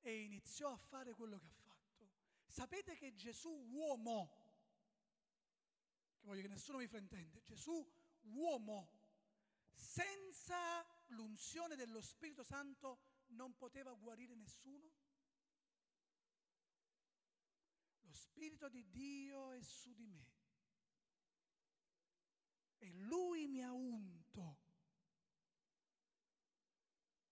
e 0.00 0.22
iniziò 0.22 0.72
a 0.72 0.76
fare 0.76 1.12
quello 1.12 1.38
che 1.38 1.46
ha 1.46 1.62
fatto. 1.64 2.08
Sapete 2.46 2.94
che 2.96 3.14
Gesù 3.14 3.50
uomo, 3.50 4.30
che 6.16 6.24
voglio 6.24 6.42
che 6.42 6.48
nessuno 6.48 6.78
mi 6.78 6.86
fraintende, 6.86 7.42
Gesù 7.42 7.84
uomo, 8.22 8.98
senza 9.72 10.86
l'unzione 11.08 11.74
dello 11.74 12.00
Spirito 12.00 12.44
Santo 12.44 13.24
non 13.28 13.56
poteva 13.56 13.92
guarire 13.94 14.34
nessuno? 14.34 14.88
Lo 18.02 18.12
Spirito 18.12 18.68
di 18.68 18.88
Dio 18.88 19.50
è 19.50 19.60
su 19.62 19.92
di 19.94 20.06
me 20.06 20.38
e 22.78 22.92
Lui 22.92 23.46
mi 23.48 23.62
ha 23.62 23.72
unto 23.72 24.68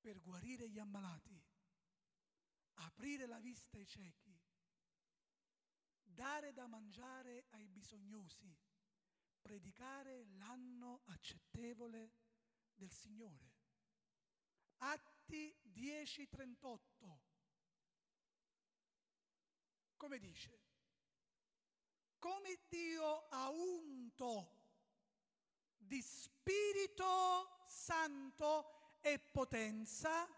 per 0.01 0.18
guarire 0.29 0.69
gli 0.69 0.79
ammalati, 0.79 1.43
aprire 2.75 3.27
la 3.27 3.41
vista 3.41 3.79
ai 3.79 3.87
ciechi, 3.87 4.39
dare 6.03 6.53
da 6.53 6.67
mangiare 6.67 7.47
ai 7.53 7.67
bisognosi, 7.67 8.55
predicare 9.41 10.27
l'anno 10.37 11.01
accettevole 11.07 12.13
del 12.75 12.91
Signore. 12.91 13.55
Atti 14.81 15.57
10:38. 15.63 17.23
Come 19.97 20.19
dice? 20.19 20.61
Come 22.19 22.67
Dio 22.69 23.29
ha 23.29 23.49
unto 23.49 24.57
di 25.79 26.03
Spirito 26.03 27.65
Santo 27.67 28.78
e 29.01 29.19
potenza 29.19 30.29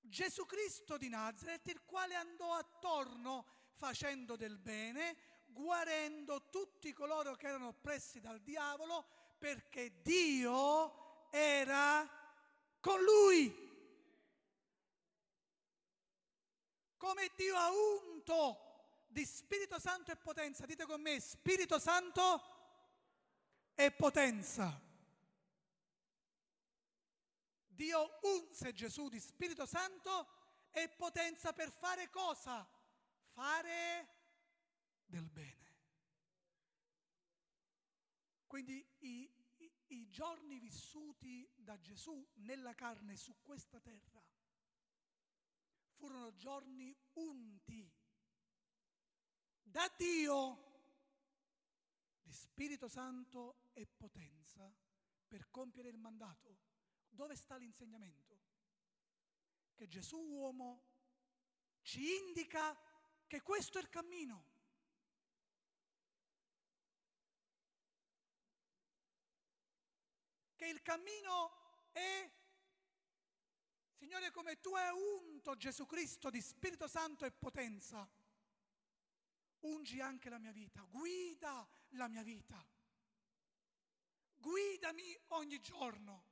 Gesù 0.00 0.46
Cristo 0.46 0.96
di 0.96 1.08
Nazareth, 1.08 1.66
il 1.68 1.82
quale 1.84 2.14
andò 2.14 2.54
attorno 2.54 3.46
facendo 3.76 4.36
del 4.36 4.58
bene, 4.58 5.16
guarendo 5.46 6.48
tutti 6.50 6.92
coloro 6.92 7.34
che 7.34 7.48
erano 7.48 7.68
oppressi 7.68 8.20
dal 8.20 8.40
diavolo, 8.40 9.06
perché 9.38 10.00
Dio 10.02 11.28
era 11.30 12.08
con 12.80 13.00
lui. 13.02 13.66
Come 16.96 17.30
Dio 17.36 17.56
ha 17.56 17.70
unto 17.70 18.66
di 19.06 19.24
Spirito 19.24 19.78
Santo 19.78 20.10
e 20.10 20.16
potenza, 20.16 20.66
dite 20.66 20.84
con 20.84 21.00
me, 21.00 21.20
Spirito 21.20 21.78
Santo 21.78 22.56
e 23.74 23.90
potenza. 23.92 24.87
Dio 27.78 28.18
unse 28.22 28.72
Gesù 28.72 29.08
di 29.08 29.20
Spirito 29.20 29.64
Santo 29.64 30.26
e 30.72 30.88
potenza 30.88 31.52
per 31.52 31.70
fare 31.70 32.10
cosa? 32.10 32.68
Fare 33.30 34.16
del 35.06 35.30
bene. 35.30 35.76
Quindi 38.48 38.84
i, 38.98 39.32
i, 39.58 39.72
i 39.86 40.08
giorni 40.08 40.58
vissuti 40.58 41.48
da 41.54 41.78
Gesù 41.78 42.28
nella 42.38 42.74
carne 42.74 43.14
su 43.14 43.36
questa 43.42 43.78
terra 43.78 44.20
furono 45.92 46.34
giorni 46.34 46.92
unti 47.12 47.88
da 49.62 49.88
Dio 49.96 50.66
di 52.22 52.32
Spirito 52.32 52.88
Santo 52.88 53.70
e 53.72 53.86
potenza 53.86 54.68
per 55.28 55.48
compiere 55.48 55.90
il 55.90 55.98
mandato. 55.98 56.67
Dove 57.10 57.34
sta 57.34 57.56
l'insegnamento? 57.56 58.36
Che 59.74 59.86
Gesù 59.86 60.18
uomo 60.18 60.82
ci 61.82 62.16
indica 62.16 62.76
che 63.26 63.42
questo 63.42 63.78
è 63.78 63.80
il 63.80 63.88
cammino. 63.88 64.56
Che 70.56 70.66
il 70.66 70.82
cammino 70.82 71.90
è, 71.92 72.30
Signore, 73.92 74.30
come 74.32 74.58
tu 74.60 74.74
hai 74.74 74.90
unto 74.90 75.56
Gesù 75.56 75.86
Cristo 75.86 76.30
di 76.30 76.40
Spirito 76.40 76.88
Santo 76.88 77.24
e 77.24 77.30
potenza, 77.30 78.08
ungi 79.60 80.00
anche 80.00 80.28
la 80.28 80.38
mia 80.38 80.52
vita, 80.52 80.82
guida 80.82 81.68
la 81.90 82.08
mia 82.08 82.22
vita, 82.22 82.64
guidami 84.34 85.16
ogni 85.28 85.60
giorno. 85.60 86.27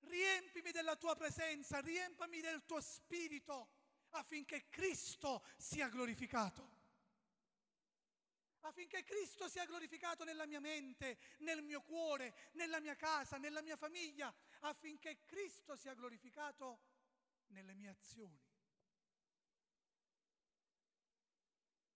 Riempimi 0.00 0.70
della 0.72 0.96
tua 0.96 1.14
presenza, 1.14 1.80
riempami 1.80 2.40
del 2.40 2.64
tuo 2.64 2.80
spirito 2.80 3.78
affinché 4.10 4.68
Cristo 4.68 5.44
sia 5.56 5.88
glorificato. 5.88 6.78
Affinché 8.60 9.04
Cristo 9.04 9.48
sia 9.48 9.64
glorificato 9.64 10.24
nella 10.24 10.46
mia 10.46 10.60
mente, 10.60 11.18
nel 11.38 11.62
mio 11.62 11.80
cuore, 11.82 12.50
nella 12.52 12.78
mia 12.78 12.94
casa, 12.94 13.38
nella 13.38 13.62
mia 13.62 13.76
famiglia, 13.76 14.32
affinché 14.60 15.24
Cristo 15.24 15.76
sia 15.76 15.94
glorificato 15.94 16.80
nelle 17.48 17.74
mie 17.74 17.88
azioni. 17.88 18.38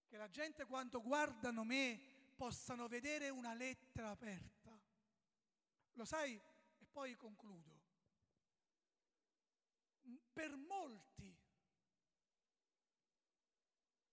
Che 0.06 0.16
la 0.16 0.30
gente 0.30 0.64
quando 0.64 1.02
guardano 1.02 1.64
me 1.64 2.32
possano 2.34 2.88
vedere 2.88 3.28
una 3.28 3.52
lettera 3.52 4.10
aperta. 4.10 4.78
Lo 5.92 6.04
sai? 6.04 6.34
E 6.78 6.86
poi 6.90 7.14
concludo 7.14 7.73
per 10.34 10.54
molti 10.56 11.34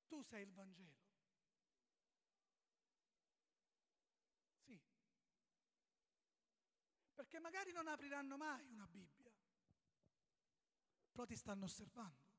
tu 0.05 0.21
sei 0.21 0.43
il 0.43 0.53
Vangelo. 0.53 0.99
Sì. 4.65 4.79
Perché 7.15 7.39
magari 7.39 7.71
non 7.71 7.87
apriranno 7.87 8.37
mai 8.37 8.67
una 8.67 8.87
Bibbia, 8.87 9.31
però 11.11 11.25
ti 11.25 11.35
stanno 11.35 11.65
osservando. 11.65 12.29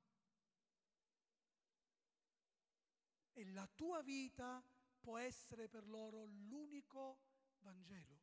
E 3.33 3.45
la 3.47 3.67
tua 3.75 4.03
vita 4.03 4.63
può 5.01 5.19
essere 5.19 5.69
per 5.69 5.89
loro 5.89 6.25
l'unico 6.27 7.21
Vangelo 7.61 8.21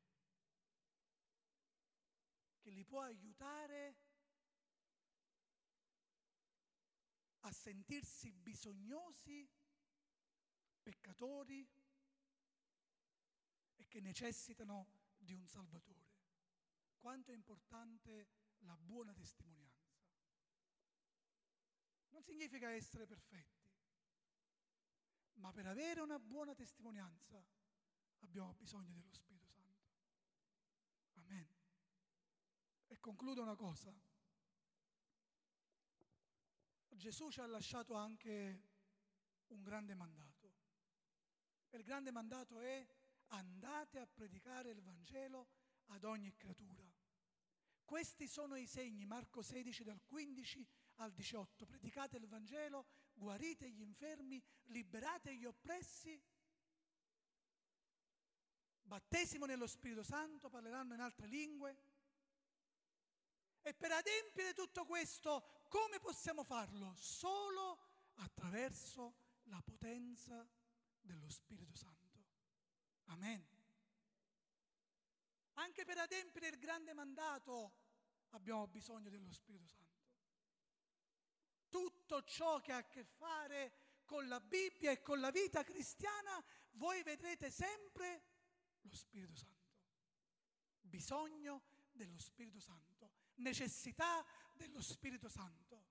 che 2.60 2.70
li 2.70 2.86
può 2.86 3.02
aiutare 3.02 3.96
a 7.42 7.52
sentirsi 7.52 8.32
bisognosi, 8.32 9.50
peccatori 10.82 11.68
e 13.76 13.88
che 13.88 14.00
necessitano 14.02 14.88
di 15.18 15.34
un 15.34 15.48
Salvatore. 15.48 16.08
Quanto 16.98 17.32
è 17.32 17.36
importante 17.36 18.28
la 18.60 18.76
buona 18.78 19.14
testimonianza. 19.14 19.68
Non 22.10 22.24
significa 22.24 22.72
essere 22.72 23.06
perfetti, 23.06 23.70
ma 25.36 25.52
per 25.52 25.68
avere 25.68 26.02
una 26.02 26.20
buona 26.20 26.54
testimonianza 26.54 27.42
abbiamo 28.20 28.54
bisogno 28.56 28.94
dello 28.94 29.14
Spirito 29.14 29.48
Santo. 29.48 29.88
Amen. 31.14 31.48
E 32.88 33.00
concludo 33.00 33.42
una 33.42 33.56
cosa. 33.56 33.94
Gesù 36.90 37.30
ci 37.30 37.40
ha 37.40 37.46
lasciato 37.46 37.94
anche 37.94 38.68
un 39.48 39.64
grande 39.64 39.94
mandato. 39.96 40.54
Il 41.72 41.84
grande 41.84 42.12
mandato 42.12 42.60
è 42.60 42.86
andate 43.28 44.00
a 44.00 44.08
predicare 44.08 44.72
il 44.72 44.82
Vangelo 44.82 45.48
ad 45.88 46.04
ogni 46.04 46.34
creatura. 46.34 46.84
Questi 47.84 48.28
sono 48.28 48.56
i 48.56 48.68
segni, 48.68 49.06
Marco 49.06 49.42
16 49.42 49.84
dal 49.84 50.02
15 50.04 50.68
al 50.96 51.12
18. 51.12 51.66
Predicate 51.66 52.18
il 52.18 52.28
Vangelo, 52.28 52.86
guarite 53.14 53.70
gli 53.70 53.82
infermi, 53.82 54.42
liberate 54.66 55.36
gli 55.36 55.46
oppressi. 55.46 56.22
Battesimo 58.82 59.46
nello 59.46 59.68
Spirito 59.68 60.04
Santo, 60.04 60.50
parleranno 60.50 60.94
in 60.94 61.00
altre 61.00 61.28
lingue. 61.28 61.89
E 63.62 63.74
per 63.74 63.92
adempiere 63.92 64.54
tutto 64.54 64.86
questo, 64.86 65.66
come 65.68 66.00
possiamo 66.00 66.44
farlo? 66.44 66.94
Solo 66.96 67.80
attraverso 68.16 69.16
la 69.44 69.62
potenza 69.62 70.48
dello 71.02 71.30
Spirito 71.30 71.76
Santo. 71.76 71.98
Amen. 73.06 73.46
Anche 75.54 75.84
per 75.84 75.98
adempiere 75.98 76.48
il 76.48 76.58
grande 76.58 76.94
mandato 76.94 77.74
abbiamo 78.30 78.68
bisogno 78.68 79.10
dello 79.10 79.32
Spirito 79.32 79.68
Santo. 79.68 79.88
Tutto 81.70 82.24
ciò 82.24 82.60
che 82.62 82.72
ha 82.72 82.78
a 82.78 82.88
che 82.88 83.04
fare 83.04 83.88
con 84.06 84.28
la 84.28 84.40
Bibbia 84.40 84.92
e 84.92 85.02
con 85.02 85.20
la 85.20 85.30
vita 85.30 85.64
cristiana, 85.64 86.44
voi 86.72 87.04
vedrete 87.04 87.52
sempre 87.52 88.24
lo 88.82 88.96
Spirito 88.96 89.36
Santo. 89.36 89.58
Bisogno 90.82 91.62
dello 91.92 92.18
Spirito 92.18 92.60
Santo 92.60 93.19
necessità 93.40 94.26
dello 94.54 94.82
Spirito 94.82 95.30
Santo, 95.30 95.88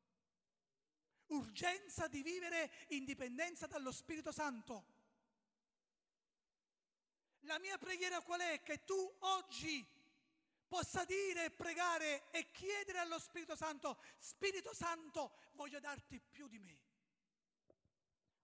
urgenza 1.27 2.09
di 2.09 2.23
vivere 2.23 2.71
indipendenza 2.89 3.67
dallo 3.67 3.93
Spirito 3.93 4.33
Santo. 4.33 4.97
La 7.43 7.59
mia 7.59 7.79
preghiera 7.79 8.21
qual 8.23 8.41
è? 8.41 8.63
Che 8.63 8.85
tu 8.85 9.17
oggi 9.21 9.87
possa 10.67 11.05
dire 11.05 11.51
pregare 11.51 12.31
e 12.31 12.51
chiedere 12.51 12.99
allo 12.99 13.19
Spirito 13.19 13.57
Santo, 13.57 13.99
Spirito 14.19 14.75
Santo, 14.75 15.33
voglio 15.55 15.81
darti 15.81 16.21
più 16.21 16.47
di 16.47 16.59
me. 16.59 16.87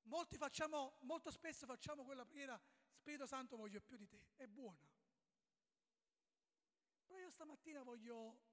Molti 0.04 0.36
facciamo, 0.36 0.96
molto 1.00 1.30
spesso 1.30 1.66
facciamo 1.66 2.04
quella 2.04 2.24
preghiera, 2.24 2.60
Spirito 2.92 3.26
Santo, 3.26 3.56
voglio 3.56 3.80
più 3.80 3.96
di 3.96 4.06
te. 4.06 4.28
È 4.36 4.46
buona. 4.46 4.90
Però 7.06 7.18
io 7.18 7.30
stamattina 7.30 7.82
voglio 7.82 8.52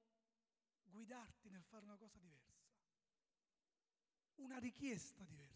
guidarti 0.92 1.50
nel 1.50 1.64
fare 1.64 1.86
una 1.86 1.98
cosa 1.98 2.20
diversa, 2.20 2.62
una 4.36 4.60
richiesta 4.60 5.24
diversa. 5.26 5.52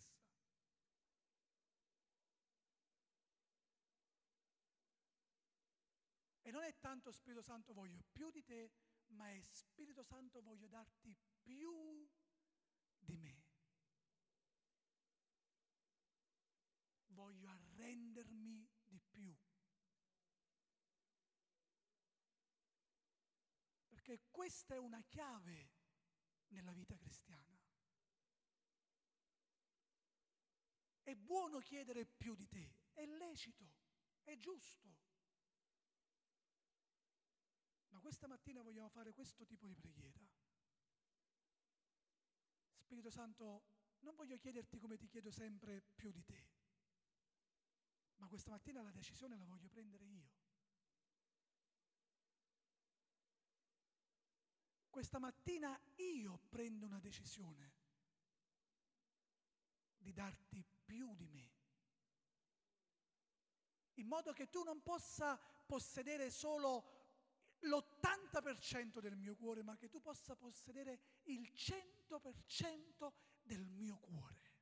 non 6.56 6.64
è 6.64 6.74
tanto 6.80 7.12
Spirito 7.12 7.42
Santo 7.42 7.74
voglio 7.74 8.02
più 8.14 8.32
di 8.32 8.42
te, 8.42 8.72
ma 9.08 9.30
è 9.30 9.42
Spirito 9.42 10.04
Santo 10.04 10.42
voglio 10.42 10.68
darti 10.68 11.14
più 11.42 12.10
di 12.98 13.18
me. 13.18 13.44
Voglio 17.08 17.50
arrendermi 17.50 18.70
di 18.86 19.02
più. 19.10 19.36
Perché 24.06 24.28
questa 24.30 24.76
è 24.76 24.78
una 24.78 25.02
chiave 25.02 25.72
nella 26.50 26.74
vita 26.74 26.96
cristiana. 26.96 27.60
È 31.02 31.16
buono 31.16 31.58
chiedere 31.58 32.06
più 32.06 32.36
di 32.36 32.48
te, 32.48 32.82
è 32.94 33.04
lecito, 33.08 33.68
è 34.22 34.38
giusto. 34.38 34.96
Ma 37.88 38.00
questa 38.00 38.28
mattina 38.28 38.62
vogliamo 38.62 38.90
fare 38.90 39.12
questo 39.12 39.44
tipo 39.44 39.66
di 39.66 39.74
preghiera. 39.74 40.24
Spirito 42.78 43.10
Santo, 43.10 43.64
non 44.02 44.14
voglio 44.14 44.38
chiederti 44.38 44.78
come 44.78 44.98
ti 44.98 45.08
chiedo 45.08 45.32
sempre 45.32 45.82
più 45.96 46.12
di 46.12 46.24
te, 46.24 46.52
ma 48.18 48.28
questa 48.28 48.52
mattina 48.52 48.84
la 48.84 48.92
decisione 48.92 49.36
la 49.36 49.46
voglio 49.46 49.68
prendere 49.68 50.06
io. 50.06 50.35
Questa 54.96 55.20
mattina 55.20 55.78
io 55.96 56.40
prendo 56.48 56.86
una 56.86 57.02
decisione 57.02 57.74
di 59.98 60.14
darti 60.14 60.64
più 60.86 61.14
di 61.18 61.28
me, 61.28 61.52
in 63.96 64.08
modo 64.08 64.32
che 64.32 64.50
tu 64.50 64.64
non 64.64 64.82
possa 64.82 65.36
possedere 65.36 66.32
solo 66.32 67.58
l'80% 67.60 69.02
del 69.02 69.18
mio 69.18 69.36
cuore, 69.36 69.64
ma 69.64 69.76
che 69.76 69.90
tu 69.90 70.00
possa 70.00 70.34
possedere 70.38 71.02
il 71.24 71.52
100% 71.54 73.12
del 73.42 73.66
mio 73.66 73.98
cuore, 73.98 74.54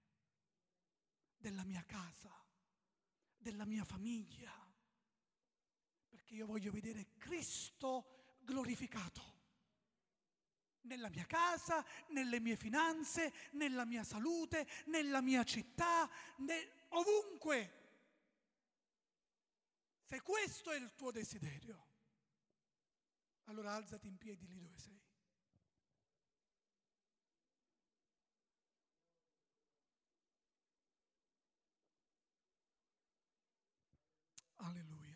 della 1.38 1.64
mia 1.64 1.84
casa, 1.84 2.34
della 3.38 3.66
mia 3.66 3.84
famiglia, 3.84 4.52
perché 6.08 6.34
io 6.34 6.48
voglio 6.48 6.72
vedere 6.72 7.18
Cristo 7.18 8.40
glorificato 8.40 9.33
nella 10.84 11.10
mia 11.10 11.26
casa, 11.26 11.86
nelle 12.10 12.40
mie 12.40 12.56
finanze, 12.56 13.34
nella 13.52 13.86
mia 13.86 14.04
salute, 14.04 14.68
nella 14.86 15.22
mia 15.22 15.44
città, 15.44 16.10
ne- 16.38 16.86
ovunque. 16.90 17.82
Se 20.04 20.22
questo 20.22 20.72
è 20.72 20.78
il 20.78 20.94
tuo 20.96 21.12
desiderio, 21.12 21.88
allora 23.46 23.74
alzati 23.74 24.08
in 24.08 24.18
piedi 24.18 24.48
lì 24.48 24.60
dove 24.60 24.78
sei. 24.78 25.02
Alleluia. 34.58 35.13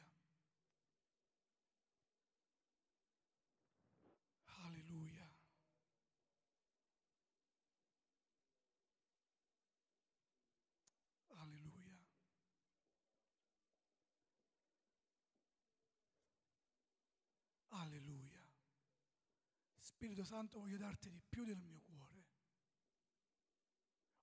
Spirito 19.97 20.23
Santo, 20.23 20.59
voglio 20.59 20.77
darti 20.77 21.09
di 21.09 21.19
più 21.27 21.43
del 21.43 21.57
mio 21.57 21.81
cuore. 21.81 22.25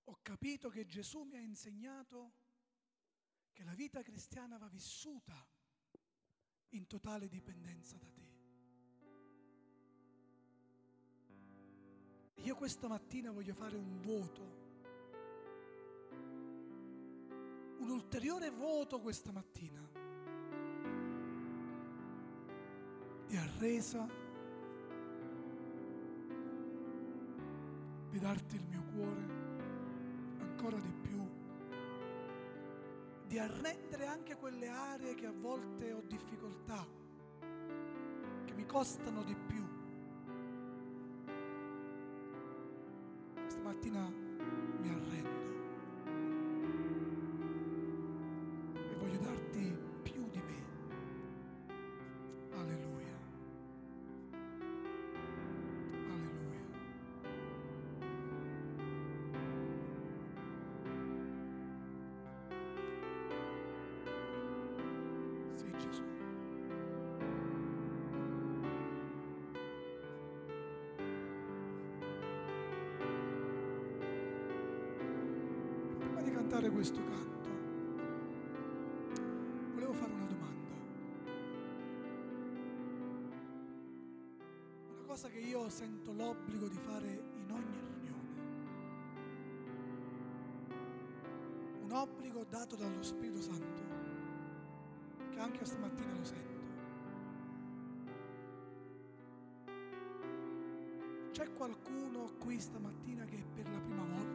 Ho 0.05 0.21
capito 0.23 0.69
che 0.69 0.87
Gesù 0.87 1.25
mi 1.25 1.35
ha 1.35 1.41
insegnato 1.41 2.35
che 3.51 3.65
la 3.65 3.75
vita 3.75 4.01
cristiana 4.01 4.57
va 4.57 4.69
vissuta 4.69 5.35
in 6.69 6.87
totale 6.87 7.29
dipendenza 7.29 7.99
da 7.99 8.09
te. 8.09 8.33
Io 12.43 12.55
questa 12.55 12.87
mattina 12.87 13.33
voglio 13.33 13.55
fare 13.55 13.77
un 13.77 14.01
voto, 14.01 14.43
un 17.81 17.91
ulteriore 17.91 18.51
voto 18.51 19.01
questa 19.01 19.33
mattina 19.33 19.91
di 23.27 23.37
arresa 23.37 24.24
di 28.15 28.21
darti 28.21 28.55
il 28.55 28.65
mio 28.71 28.83
cuore 28.95 29.27
ancora 30.39 30.79
di 30.79 30.93
più, 31.03 31.21
di 33.27 33.41
arrendere 33.41 34.07
anche 34.07 34.37
quelle 34.37 34.69
aree 34.69 35.15
che 35.17 35.27
a 35.27 35.33
volte 35.33 35.91
ho 35.91 36.01
difficoltà, 36.07 36.87
che 38.45 38.55
mi 38.55 38.65
costano 38.67 39.25
di 39.25 39.35
più. 39.35 39.67
Questa 43.35 43.61
cantare 76.55 76.71
questo 76.71 77.03
canto, 77.03 77.49
volevo 79.73 79.93
fare 79.93 80.13
una 80.13 80.25
domanda. 80.25 80.75
Una 84.93 85.03
cosa 85.05 85.29
che 85.31 85.39
io 85.39 85.69
sento 85.69 86.13
l'obbligo 86.13 86.69
di 86.69 86.77
fare 86.77 87.09
in 87.09 87.51
ogni 87.51 87.81
riunione. 87.81 88.29
Un 91.83 91.91
obbligo 91.91 92.45
dato 92.49 92.77
dallo 92.77 93.03
Spirito 93.03 93.41
Santo, 93.41 93.83
che 95.31 95.39
anche 95.41 95.65
stamattina 95.65 96.15
lo 96.15 96.25
sento. 96.25 96.53
C'è 101.33 101.53
qualcuno 101.53 102.31
qui 102.39 102.61
stamattina 102.61 103.25
che 103.25 103.43
per 103.55 103.69
la 103.69 103.81
prima 103.81 104.05
volta 104.05 104.34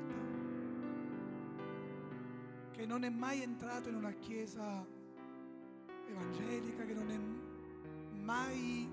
che 2.79 2.85
non 2.85 3.03
è 3.03 3.09
mai 3.09 3.41
entrato 3.41 3.89
in 3.89 3.95
una 3.95 4.13
chiesa 4.13 4.87
evangelica, 6.07 6.85
che 6.85 6.93
non 6.93 7.11
è 7.11 7.17
mai 8.15 8.89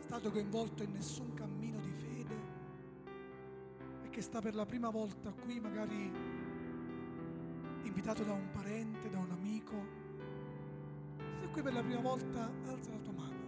stato 0.00 0.32
coinvolto 0.32 0.82
in 0.82 0.90
nessun 0.90 1.34
cammino 1.34 1.78
di 1.78 1.92
fede 1.92 2.36
e 4.02 4.08
che 4.08 4.20
sta 4.20 4.40
per 4.40 4.56
la 4.56 4.66
prima 4.66 4.90
volta 4.90 5.30
qui, 5.30 5.60
magari 5.60 6.10
invitato 7.84 8.24
da 8.24 8.32
un 8.32 8.50
parente, 8.50 9.08
da 9.08 9.18
un 9.18 9.30
amico. 9.30 9.76
Se 11.16 11.38
sei 11.38 11.50
qui 11.52 11.62
per 11.62 11.74
la 11.74 11.82
prima 11.82 12.00
volta, 12.00 12.50
alza 12.66 12.90
la 12.90 12.98
tua 12.98 13.12
mano. 13.12 13.42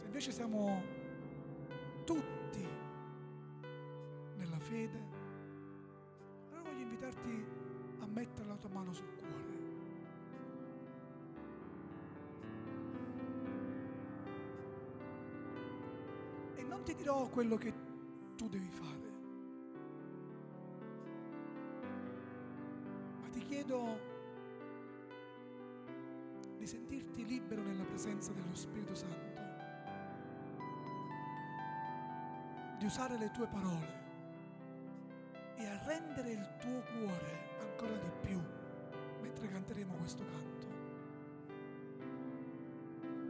Se 0.00 0.06
invece 0.06 0.32
siamo 0.32 0.82
tutti 2.04 2.66
nella 4.34 4.58
fede, 4.58 5.15
invitarti 7.06 7.46
a 8.00 8.06
mettere 8.06 8.48
la 8.48 8.56
tua 8.56 8.68
mano 8.70 8.92
sul 8.92 9.06
cuore. 9.14 9.54
E 16.54 16.62
non 16.62 16.82
ti 16.82 16.94
dirò 16.94 17.28
quello 17.28 17.56
che 17.56 17.72
tu 18.36 18.48
devi 18.48 18.70
fare, 18.70 19.10
ma 23.20 23.28
ti 23.28 23.40
chiedo 23.40 24.14
di 26.56 26.66
sentirti 26.66 27.24
libero 27.24 27.62
nella 27.62 27.84
presenza 27.84 28.32
dello 28.32 28.54
Spirito 28.54 28.94
Santo, 28.94 29.44
di 32.78 32.84
usare 32.84 33.16
le 33.16 33.30
tue 33.30 33.46
parole 33.46 34.05
rendere 35.86 36.32
il 36.32 36.46
tuo 36.58 36.82
cuore 36.98 37.54
ancora 37.60 37.96
di 37.96 38.10
più 38.20 38.42
mentre 39.22 39.48
canteremo 39.48 39.94
questo 39.94 40.24
canto. 40.24 40.65